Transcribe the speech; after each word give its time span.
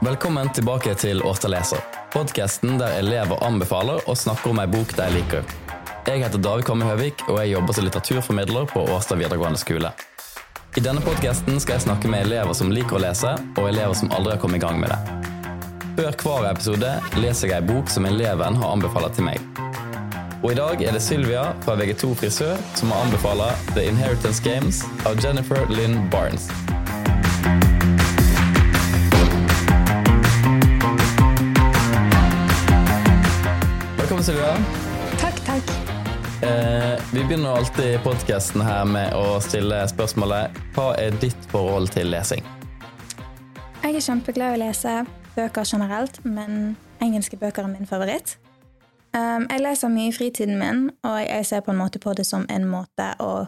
Velkommen 0.00 0.48
tilbake 0.56 0.94
til 0.96 1.18
Årstad 1.28 1.52
leser, 1.52 1.80
podkasten 2.08 2.78
der 2.80 2.94
elever 3.02 3.42
anbefaler 3.44 3.98
og 4.08 4.16
snakker 4.16 4.48
om 4.48 4.60
ei 4.62 4.64
bok 4.72 4.94
de 4.96 5.08
liker. 5.12 5.50
Jeg 6.06 6.22
heter 6.22 6.40
David 6.40 6.64
Komme 6.64 6.88
Høvik, 6.88 7.26
og 7.28 7.36
jeg 7.42 7.50
jobber 7.50 7.76
som 7.76 7.84
litteraturformidler 7.84 8.70
på 8.70 8.86
Årstad 8.94 9.20
videregående 9.20 9.60
skole. 9.60 9.90
I 10.72 10.84
denne 10.86 11.04
podkasten 11.04 11.60
skal 11.60 11.76
jeg 11.76 11.84
snakke 11.84 12.08
med 12.08 12.24
elever 12.30 12.56
som 12.56 12.72
liker 12.72 12.96
å 12.96 13.02
lese, 13.04 13.34
og 13.60 13.68
elever 13.68 14.00
som 14.00 14.08
aldri 14.16 14.38
har 14.38 14.40
kommet 14.40 14.62
i 14.62 14.64
gang 14.64 14.80
med 14.80 14.88
det. 14.88 15.20
Før 16.00 16.16
hver 16.24 16.50
episode 16.54 16.96
leser 17.20 17.52
jeg 17.52 17.60
ei 17.60 17.68
bok 17.68 17.92
som 17.92 18.08
eleven 18.08 18.56
har 18.56 18.72
anbefalt 18.72 19.20
til 19.20 19.28
meg. 19.28 19.62
Og 20.40 20.54
i 20.54 20.58
dag 20.62 20.80
er 20.80 20.96
det 20.96 21.04
Sylvia 21.04 21.50
fra 21.60 21.76
VG2 21.76 22.14
Frisør 22.24 22.56
som 22.72 22.96
har 22.96 23.04
anbefalt 23.04 23.72
The 23.76 23.84
Inheritance 23.92 24.40
Games 24.40 24.80
av 25.04 25.20
Jennifer 25.20 25.68
Lynn 25.68 26.06
Barnes. 26.08 26.48
Velkommen, 34.20 34.60
Sylvia. 34.60 35.18
Takk, 35.18 35.46
takk. 35.46 35.70
Eh, 36.42 37.00
vi 37.12 37.24
begynner 37.24 37.56
alltid 37.56 38.02
podkasten 38.02 38.60
her 38.60 38.84
med 38.84 39.14
å 39.16 39.38
stille 39.40 39.78
spørsmålet 39.88 40.58
Hva 40.74 40.90
er 41.00 41.14
ditt 41.22 41.46
forhold 41.48 41.88
til 41.94 42.10
lesing? 42.12 42.44
Jeg 43.80 43.96
er 43.96 44.04
kjempeglad 44.04 44.52
i 44.52 44.58
å 44.58 44.60
lese 44.60 44.92
bøker 45.38 45.64
generelt, 45.64 46.18
men 46.24 46.74
engelske 47.00 47.38
bøker 47.40 47.64
er 47.64 47.72
min 47.72 47.88
favoritt. 47.88 48.34
Um, 49.16 49.46
jeg 49.48 49.64
leser 49.64 49.94
mye 49.94 50.10
i 50.10 50.12
fritiden 50.12 50.60
min, 50.60 50.84
og 51.00 51.16
jeg 51.22 51.48
ser 51.48 51.64
på 51.64 51.72
en 51.72 51.80
måte 51.80 52.02
på 52.02 52.12
det 52.12 52.28
som 52.28 52.44
en 52.52 52.68
måte 52.68 53.08
å 53.24 53.46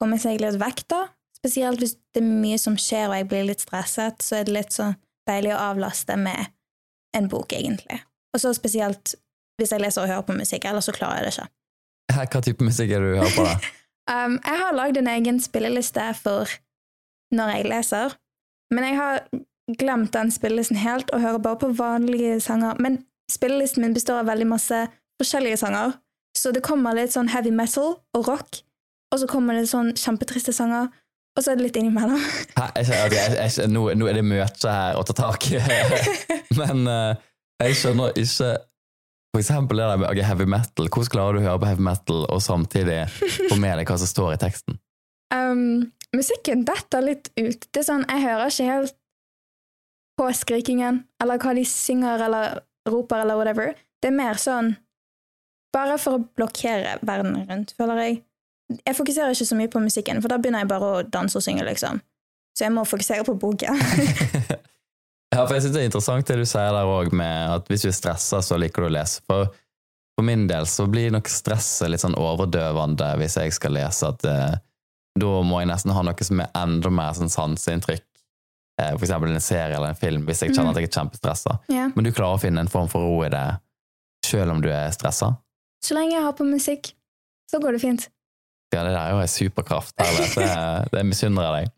komme 0.00 0.16
seg 0.22 0.40
litt 0.40 0.56
vekk, 0.62 0.86
da. 0.88 1.02
Spesielt 1.36 1.84
hvis 1.84 1.98
det 2.16 2.24
er 2.24 2.32
mye 2.46 2.56
som 2.64 2.80
skjer 2.80 3.10
og 3.10 3.18
jeg 3.20 3.28
blir 3.28 3.44
litt 3.52 3.68
stresset, 3.68 4.24
så 4.24 4.40
er 4.40 4.48
det 4.48 4.56
litt 4.56 4.72
sånn 4.72 4.96
deilig 5.28 5.52
å 5.52 5.62
avlaste 5.68 6.16
med 6.16 6.48
en 7.12 7.28
bok, 7.28 7.52
egentlig. 7.52 8.00
Og 8.32 8.40
så 8.40 8.56
spesielt 8.56 9.18
hvis 9.60 9.72
jeg 9.72 9.82
leser 9.82 10.04
og 10.04 10.10
hører 10.10 10.26
på 10.28 10.36
musikk, 10.36 10.68
ellers 10.68 10.88
så 10.88 10.94
klarer 10.96 11.22
jeg 11.22 11.26
det 11.26 11.34
ikke. 11.34 11.48
Hva 12.16 12.42
type 12.44 12.64
musikk 12.64 12.92
er 12.92 13.02
det 13.02 13.12
du 13.12 13.20
hører 13.22 13.36
på? 13.36 13.48
da? 13.48 13.58
Um, 14.06 14.36
jeg 14.38 14.58
har 14.60 14.74
lagd 14.78 15.00
en 15.00 15.08
egen 15.10 15.40
spilleliste 15.42 16.02
for 16.14 16.46
når 17.34 17.48
jeg 17.56 17.64
leser, 17.72 18.12
men 18.70 18.84
jeg 18.86 18.98
har 19.00 19.24
glemt 19.80 20.12
den 20.14 20.30
spillelisten 20.30 20.78
helt 20.78 21.10
og 21.10 21.24
hører 21.24 21.42
bare 21.42 21.58
på 21.58 21.72
vanlige 21.74 22.36
sanger. 22.40 22.78
Men 22.78 23.00
spillelisten 23.30 23.82
min 23.82 23.96
består 23.96 24.20
av 24.22 24.28
veldig 24.30 24.46
masse 24.46 24.84
forskjellige 25.18 25.56
sanger, 25.56 25.96
så 26.38 26.52
det 26.54 26.62
kommer 26.62 26.94
litt 26.94 27.16
sånn 27.16 27.32
heavy 27.32 27.50
metal 27.50 27.96
og 28.14 28.28
rock, 28.28 28.60
og 29.10 29.22
så 29.22 29.26
kommer 29.30 29.58
det 29.58 29.66
sånn 29.70 29.90
kjempetriste 29.98 30.54
sanger, 30.54 30.86
og 31.36 31.42
så 31.42 31.52
er 31.52 31.58
det 31.58 31.66
litt 31.66 31.80
innimellom. 31.80 32.22
Hæ, 32.56 32.68
jeg, 32.78 33.10
jeg, 33.16 33.34
jeg, 33.40 33.70
nå, 33.72 33.88
nå 33.98 34.06
er 34.06 34.20
det 34.20 34.26
møte 34.26 34.70
her 34.70 35.00
å 35.00 35.04
ta 35.08 35.16
tak 35.18 35.50
i, 35.50 35.58
men 36.60 36.86
eh, 36.86 37.26
jeg 37.66 37.80
skjønner 37.82 38.14
ikke 38.22 38.54
For 39.36 39.42
eksempel 39.42 39.76
det 39.76 39.84
der 39.84 39.98
med 40.00 40.18
heavy 40.24 40.44
metal. 40.48 40.86
Hvordan 40.88 41.10
klarer 41.12 41.36
du 41.36 41.42
å 41.42 41.44
høre 41.44 41.60
på 41.60 41.66
heavy 41.68 41.82
metal 41.84 42.22
og 42.24 42.38
samtidig 42.40 43.02
få 43.50 43.58
med 43.60 43.74
deg 43.76 43.90
hva 43.90 43.96
som 44.00 44.08
står 44.08 44.30
i 44.32 44.38
teksten? 44.40 44.78
Um, 45.28 45.90
musikken 46.16 46.62
detter 46.64 47.04
litt 47.04 47.28
ut. 47.36 47.66
Det 47.68 47.82
er 47.82 47.84
sånn, 47.84 48.06
Jeg 48.08 48.22
hører 48.22 48.48
ikke 48.48 48.68
helt 48.70 48.94
på 50.16 50.30
skrikingen, 50.38 51.02
eller 51.20 51.36
hva 51.36 51.52
de 51.52 51.66
synger 51.68 52.24
eller 52.24 52.62
roper, 52.88 53.26
eller 53.26 53.36
whatever. 53.36 53.74
Det 54.00 54.08
er 54.08 54.16
mer 54.16 54.40
sånn 54.40 54.72
Bare 55.76 55.98
for 56.00 56.16
å 56.16 56.24
blokkere 56.38 56.94
verden 57.04 57.36
rundt, 57.50 57.74
føler 57.76 58.00
jeg. 58.00 58.14
Jeg 58.86 58.96
fokuserer 58.96 59.36
ikke 59.36 59.48
så 59.50 59.58
mye 59.58 59.68
på 59.68 59.82
musikken, 59.84 60.22
for 60.24 60.32
da 60.32 60.38
begynner 60.40 60.64
jeg 60.64 60.70
bare 60.70 60.88
å 60.88 61.02
danse 61.04 61.36
og 61.36 61.44
synge, 61.44 61.66
liksom. 61.68 62.00
Så 62.56 62.64
jeg 62.64 62.72
må 62.72 62.86
fokusere 62.88 63.26
på 63.28 63.36
boken. 63.36 63.76
Ja, 65.34 65.42
for 65.42 65.56
jeg 65.56 65.64
synes 65.64 65.74
det 65.74 65.82
er 65.82 65.88
interessant 65.90 66.28
det 66.30 66.36
du 66.38 66.46
sier 66.46 66.72
der 66.72 66.88
òg, 66.88 67.12
med 67.16 67.54
at 67.56 67.70
hvis 67.70 67.82
du 67.84 67.88
er 67.90 67.96
stressa, 67.96 68.38
så 68.44 68.58
liker 68.60 68.84
du 68.84 68.88
å 68.90 68.94
lese. 68.94 69.22
For, 69.26 69.48
for 70.16 70.26
min 70.26 70.46
del 70.48 70.68
så 70.70 70.86
blir 70.90 71.10
nok 71.14 71.28
stresset 71.30 71.90
litt 71.90 72.04
sånn 72.04 72.14
overdøvende 72.18 73.10
hvis 73.20 73.36
jeg 73.40 73.56
skal 73.56 73.74
lese, 73.76 74.12
at 74.14 74.26
eh, 74.30 74.54
da 75.16 75.32
må 75.48 75.62
jeg 75.62 75.70
nesten 75.72 75.94
ha 75.96 76.04
noe 76.06 76.28
som 76.28 76.42
er 76.44 76.52
enda 76.60 76.92
mer 76.92 77.16
sånn 77.18 77.32
sanseinntrykk. 77.32 78.04
Eh, 78.80 78.92
for 78.94 79.06
eksempel 79.06 79.32
en 79.32 79.42
serie 79.42 79.74
eller 79.76 79.94
en 79.94 79.98
film, 79.98 80.26
hvis 80.28 80.44
jeg 80.44 80.54
kjenner 80.54 80.74
at 80.74 80.80
jeg 80.82 80.90
er 80.90 80.96
kjempestressa. 81.00 81.58
ja. 81.72 81.88
Men 81.96 82.06
du 82.06 82.12
klarer 82.12 82.36
å 82.38 82.42
finne 82.42 82.62
en 82.62 82.70
form 82.72 82.90
for 82.92 83.04
ro 83.08 83.22
i 83.26 83.32
det, 83.32 83.46
sjøl 84.26 84.52
om 84.52 84.60
du 84.62 84.70
er 84.72 84.92
stressa? 84.94 85.32
Så 85.84 85.96
lenge 85.96 86.16
jeg 86.16 86.24
har 86.24 86.34
på 86.36 86.46
musikk, 86.48 86.92
så 87.50 87.60
går 87.62 87.76
det 87.76 87.82
fint. 87.82 88.06
Ja, 88.74 88.82
det 88.82 88.92
der 88.92 89.00
er 89.00 89.12
jo 89.14 89.20
en 89.22 89.30
superkraft. 89.30 89.94
Her, 90.00 90.16
Det, 90.34 90.48
det 90.92 91.04
misunner 91.06 91.46
jeg 91.46 91.66
deg. 91.66 91.75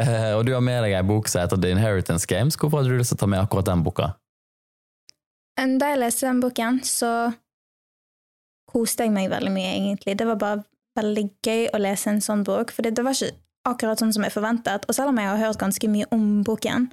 Eh, 0.00 0.32
og 0.36 0.44
du 0.44 0.52
har 0.52 0.64
med 0.64 0.82
deg 0.84 0.94
ei 0.98 1.04
bok 1.06 1.28
som 1.30 1.42
heter 1.42 1.60
The 1.60 1.72
Inheritance 1.72 2.28
Games. 2.28 2.58
Hvorfor 2.60 2.82
hadde 2.82 2.92
du 2.92 3.00
lyst 3.00 3.14
til 3.14 3.20
å 3.20 3.22
ta 3.24 3.30
med 3.32 3.40
akkurat 3.40 3.68
den 3.68 3.84
boka? 3.86 4.12
Da 5.56 5.88
jeg 5.88 6.00
leste 6.02 6.28
den 6.28 6.42
boken, 6.44 6.82
så 6.84 7.10
koste 8.68 9.06
jeg 9.06 9.14
meg 9.14 9.30
veldig 9.32 9.52
mye, 9.54 9.70
egentlig. 9.72 10.18
Det 10.20 10.26
var 10.28 10.40
bare 10.40 10.64
veldig 10.98 11.24
gøy 11.44 11.70
å 11.72 11.80
lese 11.80 12.12
en 12.12 12.20
sånn 12.24 12.44
bok, 12.44 12.74
for 12.74 12.84
det 12.84 13.04
var 13.04 13.16
ikke 13.16 13.32
akkurat 13.66 14.00
sånn 14.02 14.12
som 14.12 14.26
jeg 14.26 14.34
forventet. 14.34 14.84
Og 14.84 14.96
selv 14.96 15.12
om 15.12 15.20
jeg 15.20 15.30
har 15.30 15.40
hørt 15.40 15.60
ganske 15.60 15.88
mye 15.90 16.08
om 16.14 16.42
boken, 16.44 16.90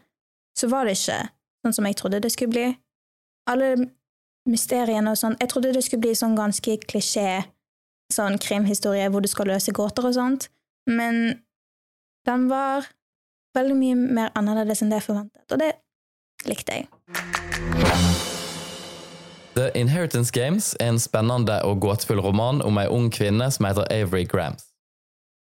så 0.57 0.69
var 0.71 0.87
det 0.87 0.95
ikke 0.97 1.19
sånn 1.63 1.75
som 1.75 1.89
jeg 1.89 1.99
trodde 1.99 2.23
det 2.23 2.31
skulle 2.31 2.55
bli. 2.55 2.65
Alle 3.51 3.75
mysteriene 4.47 5.11
og 5.11 5.19
sånn 5.19 5.35
Jeg 5.39 5.49
trodde 5.51 5.71
det 5.75 5.83
skulle 5.83 6.03
bli 6.03 6.13
sånn 6.15 6.35
ganske 6.35 6.75
klisjé 6.83 7.43
sånn 8.11 8.35
krimhistorie 8.41 9.07
hvor 9.11 9.23
du 9.23 9.29
skal 9.31 9.49
løse 9.51 9.71
gåter 9.75 10.05
og 10.07 10.15
sånt, 10.15 10.49
men 10.89 11.39
den 12.27 12.47
var 12.49 12.87
veldig 13.57 13.75
mye 13.77 13.95
mer 14.19 14.31
annerledes 14.37 14.81
enn 14.81 14.91
det 14.91 15.01
jeg 15.01 15.07
forventet, 15.09 15.45
og 15.51 15.61
det 15.61 15.73
likte 16.49 16.79
jeg. 16.79 16.87
The 19.53 19.69
Inheritance 19.77 20.33
Games 20.33 20.71
er 20.81 20.95
en 20.95 21.01
spennende 21.01 21.59
og 21.67 21.83
gåtefull 21.83 22.21
roman 22.25 22.63
om 22.65 22.79
ei 22.81 22.87
ung 22.89 23.11
kvinne 23.13 23.51
som 23.53 23.67
heter 23.67 23.85
Avery 23.93 24.25
Grams. 24.25 24.65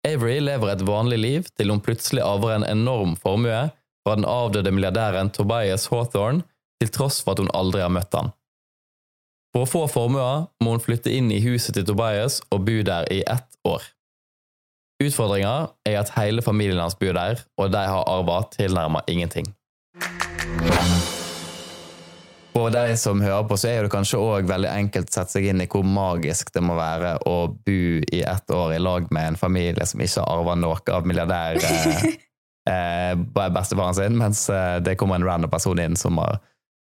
Avery 0.07 0.39
lever 0.39 0.71
et 0.71 0.85
vanlig 0.87 1.19
liv 1.19 1.51
til 1.59 1.69
hun 1.69 1.83
plutselig 1.83 2.23
arver 2.25 2.55
en 2.55 2.65
enorm 2.65 3.13
formue 3.19 3.67
fra 4.01 4.15
den 4.15 4.25
avdøde 4.25 4.71
milliardæren 4.71 5.29
Tobias 5.29 5.89
Hawthorne, 5.91 6.41
til 6.81 6.89
tross 6.95 7.19
for 7.21 7.35
at 7.35 7.43
hun 7.43 7.51
aldri 7.53 7.83
har 7.83 7.91
møtt 7.91 8.15
han. 8.15 8.31
For 9.53 9.65
å 9.65 9.69
få 9.69 9.85
formua 9.91 10.47
må 10.63 10.73
hun 10.73 10.83
flytte 10.83 11.11
inn 11.11 11.29
i 11.33 11.41
huset 11.43 11.75
til 11.75 11.85
Tobias 11.85 12.39
og 12.49 12.63
bo 12.65 12.79
der 12.87 13.09
i 13.11 13.21
ett 13.27 13.59
år. 13.67 13.83
Utfordringa 14.99 15.69
er 15.87 16.01
at 16.01 16.09
hele 16.17 16.43
familien 16.43 16.81
hans 16.81 16.97
bor 16.99 17.15
der, 17.15 17.39
og 17.55 17.71
de 17.71 17.83
har 17.87 18.03
arva 18.11 18.41
tilnærmet 18.51 19.07
ingenting. 19.07 19.45
For 22.51 22.73
de 22.73 22.97
som 22.99 23.21
hører 23.23 23.45
på, 23.47 23.55
så 23.55 23.69
er 23.69 23.85
det 23.85 23.91
kanskje 23.93 24.19
òg 24.19 24.49
veldig 24.49 24.67
enkelt 24.67 25.07
å 25.07 25.15
sette 25.15 25.37
seg 25.37 25.45
inn 25.47 25.63
i 25.63 25.67
hvor 25.71 25.85
magisk 25.87 26.51
det 26.51 26.63
må 26.65 26.75
være 26.75 27.13
å 27.29 27.35
bo 27.47 27.77
i 28.03 28.19
ett 28.27 28.51
år 28.51 28.73
i 28.75 28.81
lag 28.83 29.07
med 29.15 29.29
en 29.31 29.37
familie 29.39 29.85
som 29.87 30.03
ikke 30.03 30.25
har 30.25 30.41
arva 30.41 30.57
noe 30.59 30.81
av 30.91 31.07
milliardær 31.07 31.61
eh, 31.69 32.09
eh, 32.67 33.13
bestefaren 33.39 33.95
sin, 33.95 34.17
mens 34.19 34.41
eh, 34.51 34.81
det 34.83 34.97
kommer 34.99 35.21
en 35.21 35.27
random 35.29 35.53
person 35.53 35.79
inn 35.79 35.95
som 35.99 36.19
har, 36.19 36.41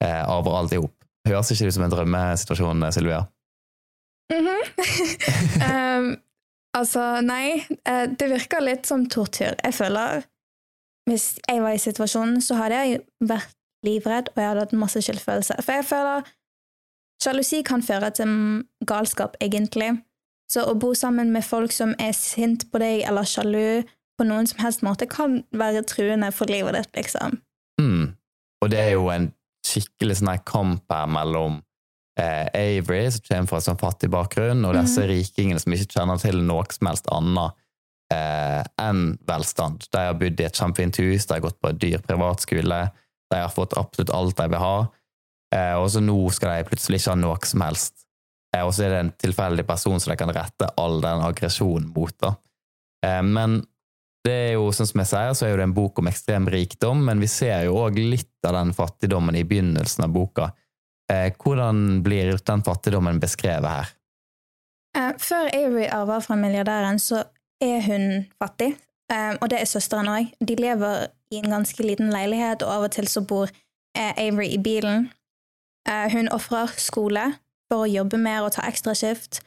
eh, 0.04 0.20
arver 0.20 0.58
alt 0.58 0.76
i 0.76 0.82
hop. 0.82 0.98
Høres 1.30 1.54
ikke 1.56 1.70
ut 1.70 1.78
som 1.78 1.88
en 1.88 1.96
drømmesituasjon, 1.96 2.84
Sylvia? 2.92 3.24
Mhm. 4.36 4.60
um, 5.70 6.12
altså, 6.78 7.22
nei. 7.22 7.66
eh, 7.86 8.08
Det 8.20 8.30
virker 8.30 8.62
litt 8.64 8.86
som 8.86 9.06
tortur. 9.10 9.56
Jeg 9.64 9.74
føler 9.74 10.24
Hvis 11.10 11.40
jeg 11.50 11.62
var 11.64 11.74
i 11.74 11.82
situasjonen, 11.82 12.42
så 12.42 12.56
hadde 12.56 12.78
jeg 12.78 13.00
vært 13.26 13.56
livredd, 13.84 14.30
og 14.30 14.38
jeg 14.38 14.48
hadde 14.48 14.62
hatt 14.62 14.74
masse 14.78 15.02
skyldfølelse. 15.02 15.56
For 15.66 15.80
jeg 15.80 15.86
føler 15.90 16.28
sjalusi 17.24 17.64
kan 17.66 17.82
føre 17.82 18.12
til 18.14 18.34
galskap, 18.88 19.36
egentlig. 19.42 19.96
Så 20.52 20.62
å 20.70 20.76
bo 20.78 20.94
sammen 20.94 21.32
med 21.34 21.44
folk 21.48 21.74
som 21.74 21.96
er 22.00 22.14
sint 22.14 22.68
på 22.72 22.80
deg 22.84 23.02
eller 23.10 23.26
sjalu 23.26 23.82
på 24.20 24.28
noen 24.30 24.48
som 24.48 24.62
helst 24.62 24.84
måte, 24.86 25.08
kan 25.10 25.40
være 25.58 25.82
truende 25.90 26.30
for 26.36 26.52
livet 26.54 26.78
ditt, 26.78 26.94
liksom. 27.02 27.40
Mm. 27.82 28.14
Og 28.62 28.70
det 28.70 28.80
er 28.80 28.94
jo 28.94 29.10
en 29.10 29.32
skikkelig 29.66 30.20
sånn 30.20 30.34
her 30.36 30.44
kamp 30.46 30.86
her 30.94 31.10
mellom 31.10 31.62
eh, 32.20 32.48
Avery, 32.54 33.06
som 33.12 33.24
kommer 33.28 33.50
fra 33.50 33.62
en 33.62 33.68
sånn 33.70 33.82
fattig 33.82 34.12
bakgrunn, 34.14 34.66
og 34.68 34.78
disse 34.78 35.06
rikingene 35.10 35.62
som 35.62 35.76
ikke 35.76 35.94
kjenner 35.96 36.22
til 36.22 36.42
noe 36.48 36.66
som 36.74 36.90
helst 36.92 37.10
annet 37.12 37.58
eh, 38.14 38.62
enn 38.82 39.04
velstand. 39.28 39.88
De 39.92 40.06
har 40.10 40.20
bodd 40.20 40.42
i 40.42 40.48
et 40.48 40.62
kjempefint 40.62 41.02
hus, 41.04 41.28
de 41.28 41.38
har 41.38 41.46
gått 41.46 41.60
på 41.62 41.72
en 41.72 41.82
dyr 41.82 42.04
privatskole, 42.06 42.84
de 43.32 43.40
har 43.40 43.54
fått 43.54 43.78
absolutt 43.80 44.14
alt 44.16 44.38
de 44.38 44.48
vil 44.52 44.64
ha, 44.64 44.78
eh, 45.56 45.74
og 45.80 45.90
så 45.94 46.04
nå 46.04 46.20
skal 46.36 46.58
de 46.58 46.70
plutselig 46.72 47.02
ikke 47.02 47.16
ha 47.16 47.20
noe 47.24 47.42
som 47.48 47.66
helst. 47.66 48.06
Eh, 48.56 48.64
og 48.66 48.74
så 48.76 48.86
er 48.86 48.96
det 48.96 49.02
en 49.06 49.18
tilfeldig 49.26 49.68
person 49.68 50.00
som 50.00 50.12
de 50.12 50.20
kan 50.20 50.34
rette 50.36 50.72
all 50.80 51.00
den 51.04 51.28
aggresjonen 51.28 51.92
mot. 51.96 52.16
da. 52.20 52.36
Eh, 53.06 53.22
men 53.24 53.62
det 54.22 54.34
er 54.34 54.52
jo, 54.54 54.68
sånn 54.76 54.90
som 54.90 55.02
jeg 55.02 55.10
sier, 55.10 55.32
så 55.38 55.48
er 55.48 55.58
det 55.58 55.66
en 55.66 55.78
bok 55.78 55.98
om 55.98 56.10
ekstrem 56.12 56.46
rikdom, 56.52 57.00
men 57.08 57.22
vi 57.24 57.30
ser 57.32 57.66
jo 57.66 57.80
òg 57.82 57.98
litt 57.98 58.46
av 58.46 58.54
den 58.60 58.74
fattigdommen 58.78 59.38
i 59.40 59.46
begynnelsen 59.48 60.06
av 60.06 60.14
boka. 60.14 60.52
Eh, 61.12 61.32
hvordan 61.44 62.04
blir 62.04 62.38
den 62.46 62.64
fattigdommen 62.64 63.20
beskrevet 63.20 63.70
her? 63.70 63.92
Eh, 64.98 65.14
før 65.20 65.50
Avery 65.54 65.88
arver 65.92 66.20
fra 66.20 66.36
milliardæren, 66.36 67.00
så 67.00 67.24
er 67.62 67.82
hun 67.82 68.26
fattig, 68.40 68.78
eh, 69.12 69.36
og 69.42 69.50
det 69.50 69.62
er 69.62 69.66
søsteren 69.66 70.08
òg. 70.08 70.32
De 70.48 70.56
lever 70.56 71.08
i 71.32 71.36
en 71.44 71.52
ganske 71.52 71.84
liten 71.84 72.12
leilighet, 72.12 72.64
og 72.64 72.72
av 72.72 72.84
og 72.84 72.92
til 72.92 73.08
så 73.08 73.22
bor 73.22 73.52
er 73.96 74.14
Avery 74.18 74.48
i 74.54 74.58
bilen. 74.58 75.12
Hun 75.88 76.30
ofrer 76.30 76.70
skole 76.78 77.24
for 77.68 77.84
å 77.84 77.90
jobbe 77.90 78.18
mer 78.18 78.46
og 78.46 78.52
ta 78.54 78.62
ekstraskift, 78.70 79.40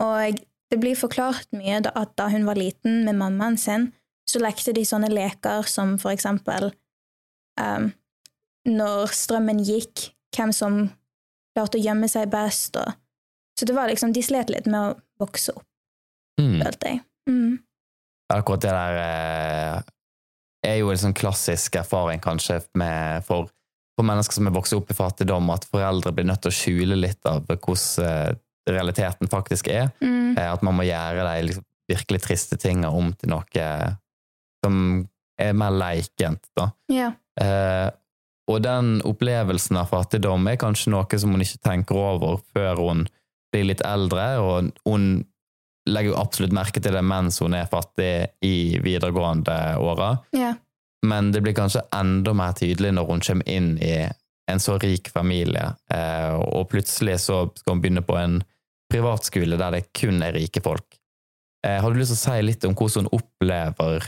og 0.00 0.38
det 0.70 0.78
blir 0.80 0.96
forklart 0.96 1.50
mye 1.52 1.82
at 1.84 2.14
da 2.16 2.30
hun 2.32 2.46
var 2.48 2.56
liten 2.56 3.04
med 3.04 3.18
mammaen 3.20 3.58
sin, 3.60 3.90
så 4.26 4.40
lekte 4.40 4.72
de 4.72 4.86
sånne 4.88 5.10
leker 5.12 5.68
som 5.68 5.98
for 6.00 6.14
eksempel 6.14 6.70
um, 7.60 7.90
når 8.64 9.12
strømmen 9.12 9.60
gikk, 9.68 10.08
hvem 10.32 10.54
som 10.56 10.78
klarte 11.54 11.78
å 11.78 11.82
gjemme 11.84 12.08
seg 12.08 12.30
best, 12.32 12.76
og 12.76 12.92
Så 13.58 13.66
det 13.68 13.74
var 13.76 13.88
liksom, 13.90 14.12
de 14.16 14.22
slet 14.24 14.48
litt 14.50 14.66
med 14.66 14.80
å 14.80 15.00
vokse 15.20 15.52
opp, 15.54 15.66
Mm. 16.40 16.62
følte 16.64 16.88
jeg. 16.88 17.00
Mm. 17.28 17.58
Akkurat 18.32 18.60
det 18.64 18.70
der 18.72 18.96
eh, 19.02 19.82
er 20.64 20.78
jo 20.80 20.88
en 20.90 20.96
sånn 21.02 21.14
klassisk 21.14 21.76
erfaring 21.76 22.18
kanskje 22.24 22.62
med, 22.74 23.22
for, 23.28 23.50
for 23.94 24.08
mennesker 24.08 24.38
som 24.38 24.46
er 24.48 24.54
vokst 24.56 24.72
opp 24.72 24.90
i 24.90 24.96
fattigdom, 24.96 25.50
at 25.52 25.68
foreldre 25.68 26.14
blir 26.16 26.24
nødt 26.24 26.40
til 26.42 26.50
å 26.50 26.56
skjule 26.56 26.96
litt 26.96 27.20
av 27.28 27.44
hvordan 27.44 28.06
eh, 28.08 28.32
realiteten 28.72 29.28
faktisk 29.28 29.68
er. 29.68 29.90
Mm. 30.00 30.38
Eh, 30.38 30.48
At 30.52 30.62
man 30.64 30.74
må 30.80 30.88
gjøre 30.88 31.28
de 31.28 31.46
liksom, 31.50 31.64
virkelig 31.92 32.22
triste 32.24 32.56
tingene 32.56 32.88
om 32.88 33.12
til 33.12 33.28
noe 33.34 33.68
som 34.64 34.76
er 35.38 35.52
mer 35.52 35.70
leikent. 35.76 36.48
da. 36.56 36.70
Ja. 36.88 37.12
Eh, 37.40 37.90
og 38.52 38.62
den 38.64 38.94
opplevelsen 39.08 39.78
av 39.80 39.90
fattigdom 39.90 40.46
er 40.50 40.60
kanskje 40.60 40.92
noe 40.94 41.18
som 41.18 41.34
hun 41.34 41.44
ikke 41.44 41.62
tenker 41.64 41.98
over 41.98 42.40
før 42.54 42.80
hun 42.80 43.04
blir 43.52 43.68
litt 43.68 43.84
eldre, 43.84 44.26
og 44.40 44.72
hun 44.88 45.06
legger 45.88 46.12
jo 46.12 46.20
absolutt 46.20 46.54
merke 46.54 46.80
til 46.80 46.94
det 46.94 47.02
mens 47.04 47.40
hun 47.42 47.56
er 47.58 47.70
fattig 47.70 48.12
i 48.46 48.78
videregående 48.82 49.58
åra, 49.82 50.14
ja. 50.36 50.54
men 51.06 51.32
det 51.34 51.42
blir 51.44 51.56
kanskje 51.58 51.84
enda 51.96 52.34
mer 52.38 52.54
tydelig 52.58 52.94
når 52.94 53.08
hun 53.10 53.24
kommer 53.26 53.50
inn 53.50 53.74
i 53.82 53.96
en 54.50 54.62
så 54.62 54.78
rik 54.82 55.10
familie, 55.12 55.72
eh, 55.92 56.32
og 56.34 56.68
plutselig 56.72 57.20
så 57.26 57.44
skal 57.56 57.76
hun 57.76 57.82
begynne 57.82 58.04
på 58.06 58.16
en 58.18 58.40
privatskole 58.92 59.58
der 59.58 59.78
det 59.78 59.86
kun 59.96 60.22
er 60.24 60.34
rike 60.36 60.62
folk. 60.64 60.98
Eh, 61.66 61.78
har 61.80 61.90
du 61.90 61.98
lyst 61.98 62.14
til 62.14 62.20
å 62.20 62.24
si 62.24 62.42
litt 62.44 62.66
om 62.68 62.74
hvordan 62.76 63.06
hun 63.06 63.20
opplever 63.20 64.06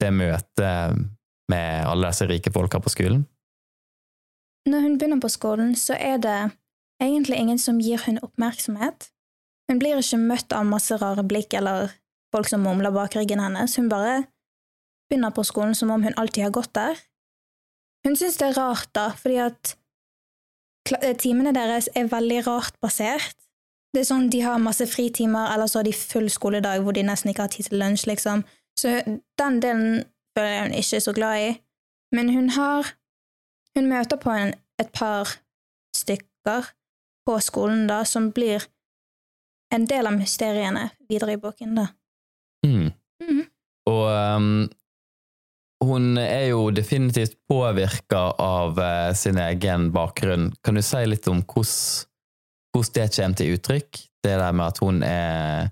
det 0.00 0.12
møtet 0.12 1.02
med 1.52 1.86
alle 1.86 2.10
disse 2.10 2.28
rike 2.28 2.52
folka 2.52 2.80
på 2.82 2.92
skolen? 2.92 3.24
Når 4.66 4.80
hun 4.82 4.98
begynner 4.98 5.20
på 5.22 5.30
skolen, 5.30 5.74
så 5.78 5.94
er 5.94 6.16
det 6.18 6.38
egentlig 7.02 7.38
ingen 7.38 7.58
som 7.58 7.78
gir 7.78 8.02
hun 8.06 8.18
oppmerksomhet. 8.22 9.10
Hun 9.70 9.78
blir 9.78 9.98
ikke 9.98 10.18
møtt 10.18 10.52
av 10.54 10.66
masse 10.66 10.96
rare 10.98 11.22
blikk 11.26 11.54
eller 11.54 11.92
folk 12.34 12.48
som 12.50 12.62
mumler 12.66 12.94
bak 12.94 13.16
ryggen 13.16 13.42
hennes. 13.42 13.76
Hun 13.76 13.88
bare 13.88 14.24
begynner 15.08 15.34
på 15.34 15.44
skolen 15.46 15.74
som 15.74 15.90
om 15.90 16.02
hun 16.02 16.16
alltid 16.16 16.48
har 16.48 16.54
gått 16.54 16.74
der. 16.74 16.98
Hun 18.06 18.16
synes 18.16 18.38
det 18.38 18.48
er 18.48 18.58
rart, 18.58 18.90
da, 18.94 19.08
fordi 19.18 19.38
at 19.42 19.72
eh, 21.00 21.16
timene 21.18 21.54
deres 21.54 21.88
er 21.94 22.10
veldig 22.10 22.46
rart 22.46 22.78
basert. 22.82 23.34
Det 23.94 24.02
er 24.02 24.10
sånn 24.10 24.28
De 24.30 24.42
har 24.44 24.62
masse 24.62 24.86
fritimer, 24.86 25.50
eller 25.54 25.70
så 25.70 25.80
har 25.80 25.88
de 25.88 25.94
full 25.96 26.28
skoledag 26.30 26.82
hvor 26.84 26.94
de 26.94 27.06
nesten 27.06 27.32
ikke 27.32 27.46
har 27.46 27.54
tid 27.54 27.70
til 27.70 27.80
lunsj, 27.80 28.06
liksom. 28.10 28.44
Så 28.78 29.00
den 29.40 29.58
delen 29.62 30.04
føler 30.36 30.52
jeg 30.52 30.62
hun 30.62 30.76
ikke 30.76 30.98
er 30.98 31.04
så 31.06 31.14
glad 31.16 31.42
i. 31.42 31.50
Men 32.14 32.30
hun 32.34 32.50
har 32.54 32.92
Hun 33.76 33.90
møter 33.90 34.20
på 34.20 34.32
en, 34.32 34.54
et 34.80 34.88
par 34.96 35.28
stykker 35.96 36.70
på 37.26 37.36
skolen 37.44 37.84
da, 37.90 38.02
som 38.08 38.30
blir 38.32 38.64
en 39.74 39.84
del 39.88 40.08
av 40.08 40.16
mysteriene 40.16 40.88
videre 41.10 41.36
i 41.36 41.40
boken, 41.42 41.76
da. 41.76 41.86
Mm. 42.66 42.90
Mm. 43.22 43.44
Og 43.90 44.04
um, 44.10 44.50
hun 45.84 46.18
er 46.18 46.48
jo 46.52 46.70
definitivt 46.74 47.36
påvirka 47.50 48.22
av 48.42 48.78
uh, 48.80 49.12
sin 49.14 49.38
egen 49.42 49.90
bakgrunn. 49.94 50.52
Kan 50.64 50.78
du 50.78 50.84
si 50.86 51.02
litt 51.06 51.28
om 51.28 51.42
hvordan, 51.44 52.06
det 52.94 53.08
kommer 53.16 53.40
til 53.40 53.56
uttrykk? 53.56 54.04
Det 54.24 54.38
der 54.40 54.56
med 54.56 54.66
at 54.72 54.80
hun 54.82 55.02
er 55.06 55.68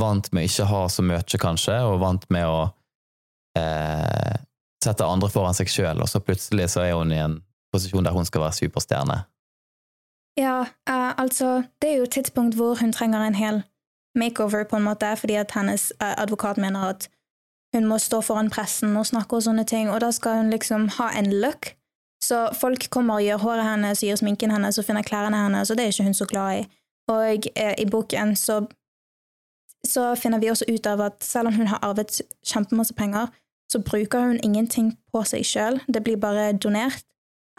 vant 0.00 0.32
med 0.32 0.44
å 0.44 0.48
ikke 0.48 0.68
ha 0.70 0.86
så 0.90 1.04
mye, 1.04 1.22
kanskje, 1.40 1.76
og 1.86 2.00
vant 2.02 2.24
med 2.32 2.48
å 2.48 2.62
eh, 3.58 4.41
sette 4.82 5.06
andre 5.06 5.30
foran 5.30 5.56
seg 5.56 5.70
sjøl, 5.70 6.02
og 6.02 6.10
så 6.10 6.20
plutselig 6.20 6.70
så 6.74 6.84
er 6.86 6.96
hun 6.98 7.12
i 7.14 7.20
en 7.22 7.38
posisjon 7.72 8.04
der 8.04 8.14
hun 8.16 8.28
skal 8.28 8.44
være 8.44 8.58
superstjerne. 8.60 9.22
Ja, 10.36 10.60
uh, 10.88 11.12
altså, 11.22 11.62
det 11.82 11.90
er 11.90 11.96
jo 11.96 12.02
et 12.02 12.10
tidspunkt 12.10 12.56
hvor 12.56 12.80
hun 12.80 12.92
trenger 12.92 13.20
en 13.20 13.34
hel 13.34 13.62
makeover, 14.18 14.64
på 14.64 14.76
en 14.76 14.82
måte, 14.82 15.16
fordi 15.16 15.34
at 15.34 15.52
hennes 15.52 15.92
uh, 16.02 16.14
advokat 16.22 16.56
mener 16.56 16.80
at 16.80 17.08
hun 17.74 17.84
må 17.84 17.98
stå 17.98 18.20
foran 18.20 18.50
pressen 18.50 18.96
og 18.96 19.06
snakke 19.06 19.36
og 19.36 19.42
sånne 19.42 19.64
ting, 19.64 19.90
og 19.90 20.00
da 20.00 20.10
skal 20.12 20.36
hun 20.36 20.50
liksom 20.50 20.88
ha 20.98 21.10
en 21.18 21.32
look. 21.32 21.72
Så 22.24 22.48
folk 22.54 22.90
kommer 22.90 23.14
og 23.14 23.22
gjør 23.22 23.36
håret 23.42 23.64
hennes, 23.64 24.04
gjør 24.04 24.20
sminken 24.20 24.50
hennes 24.50 24.78
og 24.78 24.84
finner 24.84 25.02
klærne 25.02 25.36
hennes, 25.36 25.70
og 25.70 25.76
det 25.76 25.84
er 25.84 25.92
ikke 25.92 26.04
hun 26.04 26.14
så 26.14 26.28
glad 26.28 26.60
i. 26.60 26.66
Og 27.08 27.48
uh, 27.60 27.74
i 27.78 27.86
boken 27.90 28.36
så, 28.36 28.62
så 29.88 30.14
finner 30.14 30.40
vi 30.40 30.50
også 30.50 30.68
ut 30.68 30.86
av 30.86 31.00
at 31.00 31.24
selv 31.24 31.48
om 31.48 31.54
hun 31.54 31.72
har 31.72 31.80
arvet 31.82 32.20
kjempemasse 32.46 32.94
penger, 32.94 33.32
så 33.72 33.80
bruker 33.80 34.28
hun 34.28 34.40
ingenting 34.44 34.92
på 35.12 35.24
seg 35.28 35.46
sjøl. 35.48 35.80
Det 35.88 36.02
blir 36.04 36.20
bare 36.20 36.50
donert, 36.52 37.06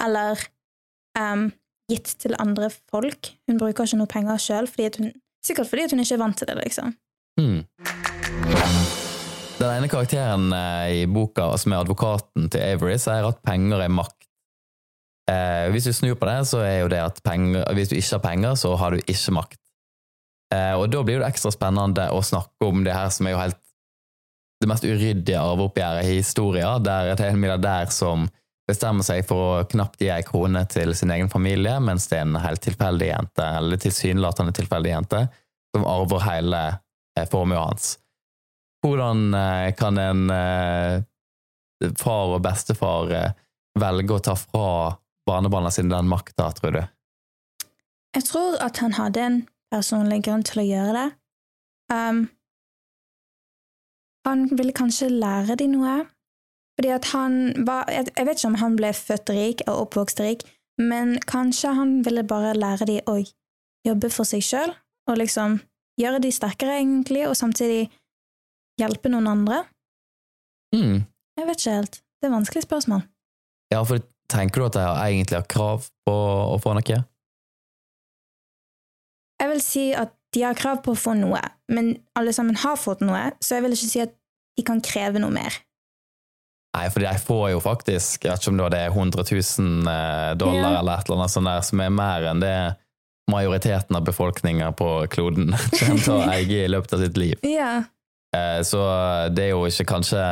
eller 0.02 0.38
um, 1.18 1.48
gitt 1.90 2.16
til 2.22 2.38
andre 2.42 2.70
folk. 2.92 3.34
Hun 3.50 3.62
bruker 3.62 3.88
ikke 3.88 4.02
noe 4.02 4.12
penger 4.12 4.42
sjøl, 4.42 4.70
sikkert 4.70 5.72
fordi 5.72 5.90
hun 5.92 6.04
ikke 6.04 6.18
er 6.18 6.22
vant 6.22 6.38
til 6.40 6.50
det, 6.50 6.60
liksom. 6.62 6.94
Hmm. 7.40 7.64
Den 9.58 9.72
ene 9.72 9.88
karakteren 9.90 10.52
eh, 10.54 11.04
i 11.04 11.04
boka, 11.10 11.48
som 11.62 11.74
er 11.74 11.82
advokaten 11.82 12.50
til 12.52 12.62
Avery, 12.62 12.98
sier 13.02 13.26
at 13.30 13.42
penger 13.46 13.86
er 13.86 13.94
makt. 13.94 14.28
Eh, 15.32 15.70
hvis 15.72 15.88
du 15.88 15.94
snur 15.96 16.18
på 16.20 16.28
det, 16.28 16.40
så 16.50 16.62
er 16.66 16.82
jo 16.84 16.90
det 16.92 17.00
at 17.00 17.22
penger, 17.26 17.64
hvis 17.78 17.90
du 17.90 17.96
ikke 17.96 18.18
har 18.18 18.24
penger, 18.26 18.58
så 18.60 18.74
har 18.78 18.94
du 18.94 19.02
ikke 19.02 19.36
makt. 19.38 19.62
Eh, 20.54 20.74
og 20.78 20.90
da 20.94 21.04
blir 21.06 21.22
det 21.22 21.30
ekstra 21.30 21.54
spennende 21.54 22.10
å 22.12 22.20
snakke 22.26 22.68
om 22.68 22.84
det 22.86 22.94
her 22.94 23.14
som 23.14 23.30
er 23.30 23.38
jo 23.38 23.42
helt 23.42 23.62
det 24.64 24.70
mest 24.72 24.88
uryddige 24.88 25.42
arveoppgjøret 25.42 26.08
i 26.08 26.18
historien, 26.22 26.84
der 26.86 27.12
er 27.14 27.26
en 27.28 27.42
milliardær 27.42 27.92
som 27.94 28.28
bestemmer 28.70 29.04
seg 29.04 29.26
for 29.28 29.60
å 29.60 29.66
knapt 29.68 30.02
gi 30.02 30.10
ei 30.14 30.24
krone 30.24 30.64
til 30.72 30.94
sin 30.96 31.12
egen 31.12 31.32
familie, 31.32 31.76
mens 31.84 32.08
det 32.08 32.22
er 32.22 32.28
en 32.28 32.40
helt 32.40 32.64
tilfeldig 32.64 33.10
jente, 33.10 33.48
eller 33.60 33.82
tilsynelatende 33.82 34.56
tilfeldig 34.56 34.94
jente, 34.94 35.24
som 35.76 35.88
arver 35.90 36.24
hele 36.24 36.62
eh, 37.18 37.28
formuen 37.30 37.60
hans. 37.60 37.98
Hvordan 38.84 39.34
eh, 39.36 39.70
kan 39.80 40.00
en 40.00 40.24
eh, 40.32 41.04
far 42.00 42.38
og 42.38 42.44
bestefar 42.46 43.12
velge 43.80 44.16
å 44.16 44.24
ta 44.24 44.38
fra 44.40 44.94
barnebarna 45.28 45.72
sine 45.72 45.92
den 45.92 46.08
makta, 46.12 46.52
tror 46.56 46.78
du? 46.78 46.84
Jeg 48.14 48.28
tror 48.30 48.56
at 48.64 48.80
han 48.84 48.96
hadde 48.96 49.26
en 49.26 49.38
personlig 49.74 50.22
grunn 50.28 50.46
til 50.46 50.62
å 50.62 50.68
gjøre 50.68 50.94
det. 51.00 51.10
Um, 51.92 52.28
han 54.26 54.46
ville 54.52 54.76
kanskje 54.76 55.10
lære 55.12 55.58
dem 55.60 55.76
noe. 55.78 56.04
Fordi 56.78 56.90
at 56.90 57.06
han 57.14 57.66
var 57.68 57.86
Jeg 57.90 58.26
vet 58.26 58.40
ikke 58.40 58.48
om 58.48 58.62
han 58.62 58.76
ble 58.76 58.94
født 58.94 59.30
rik 59.30 59.62
og 59.68 59.88
oppvokst 59.88 60.20
rik, 60.24 60.46
men 60.82 61.20
kanskje 61.30 61.74
han 61.78 62.02
ville 62.06 62.24
bare 62.24 62.56
lære 62.58 62.88
dem 62.90 63.10
å 63.10 63.20
jobbe 63.86 64.10
for 64.10 64.26
seg 64.26 64.42
sjøl, 64.42 64.74
og 65.10 65.20
liksom 65.20 65.60
gjøre 66.00 66.24
de 66.24 66.32
sterkere, 66.34 66.80
egentlig, 66.80 67.28
og 67.28 67.38
samtidig 67.38 67.92
hjelpe 68.82 69.12
noen 69.12 69.28
andre. 69.30 69.64
Mm. 70.74 71.04
Jeg 71.38 71.48
vet 71.48 71.62
ikke 71.62 71.78
helt. 71.78 72.00
Det 72.02 72.28
er 72.28 72.32
et 72.32 72.38
vanskelig 72.38 72.64
spørsmål. 72.64 73.04
Ja, 73.74 73.84
for 73.84 74.02
tenker 74.32 74.62
du 74.62 74.66
at 74.72 74.80
jeg 74.80 75.18
egentlig 75.20 75.38
har 75.38 75.50
krav 75.50 75.90
på 76.08 76.16
å 76.16 76.58
få 76.64 76.74
noe? 76.78 77.00
Jeg 79.44 79.52
vil 79.52 79.62
si 79.62 79.86
at 79.98 80.14
de 80.34 80.42
har 80.46 80.58
krav 80.58 80.82
på 80.86 80.94
å 80.96 80.98
få 80.98 81.14
noe, 81.20 81.40
men 81.70 81.94
alle 82.18 82.34
sammen 82.34 82.56
har 82.64 82.76
fått 82.80 83.02
noe, 83.06 83.32
så 83.44 83.56
jeg 83.58 83.64
vil 83.68 83.76
ikke 83.78 83.90
si 83.92 84.02
at 84.04 84.14
de 84.58 84.64
kan 84.66 84.82
kreve 84.86 85.22
noe 85.22 85.34
mer. 85.34 85.56
Nei, 86.74 86.88
for 86.90 87.06
de 87.06 87.12
får 87.22 87.52
jo 87.52 87.60
faktisk, 87.62 88.24
jeg 88.26 88.32
vet 88.34 88.42
ikke 88.42 88.52
om 88.54 88.62
det 88.74 88.80
er 88.82 88.90
100 88.96 89.26
000 89.30 89.92
eh, 89.92 90.32
dollar 90.42 90.72
Ja. 90.74 90.80
eller 90.80 90.98
et 91.04 91.10
eller 91.10 91.20
annet 91.22 91.34
sånt 91.36 91.46
der, 91.52 91.62
som 91.62 91.84
er 91.86 91.92
mer 91.94 92.26
enn 92.32 92.42
det 92.42 92.56
majoriteten 93.30 93.96
av 93.96 94.04
befolkninga 94.04 94.72
på 94.76 94.88
kloden 95.14 95.54
kommer 95.80 96.02
til 96.02 96.14
å 96.18 96.24
eie 96.34 96.64
i 96.66 96.72
løpet 96.74 96.98
av 96.98 97.06
sitt 97.06 97.18
liv. 97.22 97.38
Ja. 97.46 97.84
Eh, 98.36 98.60
Så 98.66 98.82
det 99.38 99.46
er 99.46 99.54
jo 99.54 99.68
ikke 99.70 99.86
kanskje 99.94 100.24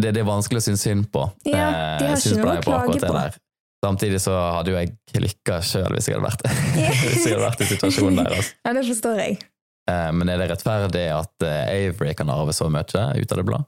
Det, 0.00 0.10
det 0.10 0.24
er 0.24 0.26
vanskelig 0.26 0.58
å 0.58 0.64
synes 0.64 0.82
synd 0.82 1.04
på. 1.14 1.28
Ja, 1.46 1.68
eh, 1.68 1.98
de 2.00 2.08
har 2.08 2.16
ikke 2.18 2.40
noe 2.40 2.56
å 2.58 2.62
klage 2.64 2.88
på. 2.88 2.98
det 2.98 3.10
på. 3.12 3.43
Samtidig 3.84 4.20
så 4.24 4.32
hadde 4.56 4.72
jo 4.72 4.78
jeg 4.80 4.94
klikka 5.12 5.58
sjøl 5.64 5.92
hvis 5.92 6.08
jeg 6.08 6.16
hadde 6.16 6.24
vært. 6.30 6.44
Hvis 7.04 7.26
jeg 7.26 7.34
hadde 7.34 7.44
vært 7.44 7.60
i 7.60 7.66
situasjonen 7.68 8.20
der. 8.22 8.36
Altså. 8.38 8.54
ja, 8.64 8.72
det 8.78 8.84
forstår 8.88 9.18
jeg. 9.20 9.34
Eh, 9.92 10.10
Men 10.16 10.30
er 10.32 10.40
det 10.40 10.46
rettferdig 10.54 11.02
at 11.12 11.44
eh, 11.44 11.72
Avery 11.90 12.14
kan 12.16 12.30
arve 12.32 12.54
så 12.56 12.70
mye 12.72 12.84
ut 13.20 13.34
av 13.34 13.40
det 13.42 13.44
blå? 13.50 13.58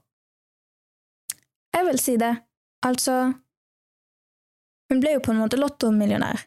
Jeg 1.77 1.85
vil 1.91 1.99
si 2.01 2.15
det. 2.17 2.33
Altså 2.87 3.17
Hun 4.89 5.03
ble 5.03 5.17
jo 5.17 5.21
på 5.27 5.35
en 5.35 5.43
måte 5.43 5.59
lottomillionær. 5.61 6.47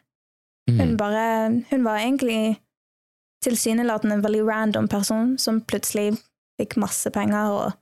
Hun 0.70 0.80
Mm. 0.92 0.96
bare 0.98 1.22
Hun 1.70 1.82
var 1.84 1.98
egentlig 1.98 2.58
tilsynelatende 3.44 4.14
en 4.18 4.22
veldig 4.26 4.42
random 4.46 4.88
person 4.88 5.36
som 5.38 5.62
plutselig 5.62 6.12
fikk 6.60 6.76
masse 6.76 7.10
penger 7.14 7.54
og 7.54 7.72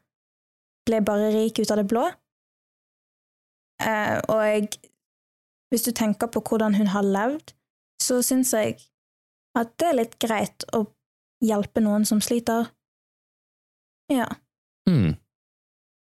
ble 0.89 1.01
bare 1.05 1.33
rik 1.35 1.59
ut 1.59 1.71
av 1.75 1.81
det 1.81 1.89
blå. 1.91 2.05
Eh, 3.83 4.17
og 4.29 4.41
jeg, 4.47 4.69
hvis 5.73 5.85
du 5.85 5.93
tenker 5.93 6.31
på 6.33 6.43
hvordan 6.43 6.75
hun 6.79 6.91
har 6.95 7.05
levd, 7.07 7.53
så 8.03 8.21
syns 8.25 8.53
jeg 8.55 8.79
at 9.59 9.73
det 9.81 9.89
er 9.91 9.99
litt 9.99 10.19
greit 10.23 10.65
å 10.77 10.85
hjelpe 11.45 11.83
noen 11.83 12.07
som 12.09 12.21
sliter. 12.25 12.71
Ja. 14.13 14.29
Mm. 14.89 15.17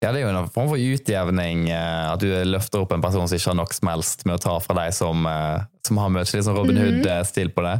Ja, 0.01 0.09
det 0.09 0.21
er 0.21 0.23
jo 0.25 0.31
en 0.33 0.47
form 0.49 0.71
for 0.71 0.81
utjevning, 0.81 1.67
eh, 1.69 2.05
at 2.09 2.23
du 2.23 2.31
løfter 2.49 2.81
opp 2.81 2.95
en 2.95 3.03
person 3.03 3.27
som 3.29 3.37
ikke 3.37 3.51
har 3.51 3.59
nok 3.59 3.75
som 3.77 3.91
helst 3.91 4.25
med 4.25 4.39
å 4.39 4.41
ta 4.41 4.55
fra 4.63 4.77
deg 4.79 4.95
som, 4.97 5.27
eh, 5.29 5.61
som 5.85 5.99
har 6.01 6.09
møtt 6.09 6.33
litt 6.33 6.47
sånn 6.47 6.57
Robin 6.57 6.79
Mhm. 6.79 7.03
Hood-stil 7.05 7.51
på 7.53 7.61
det. 7.67 7.75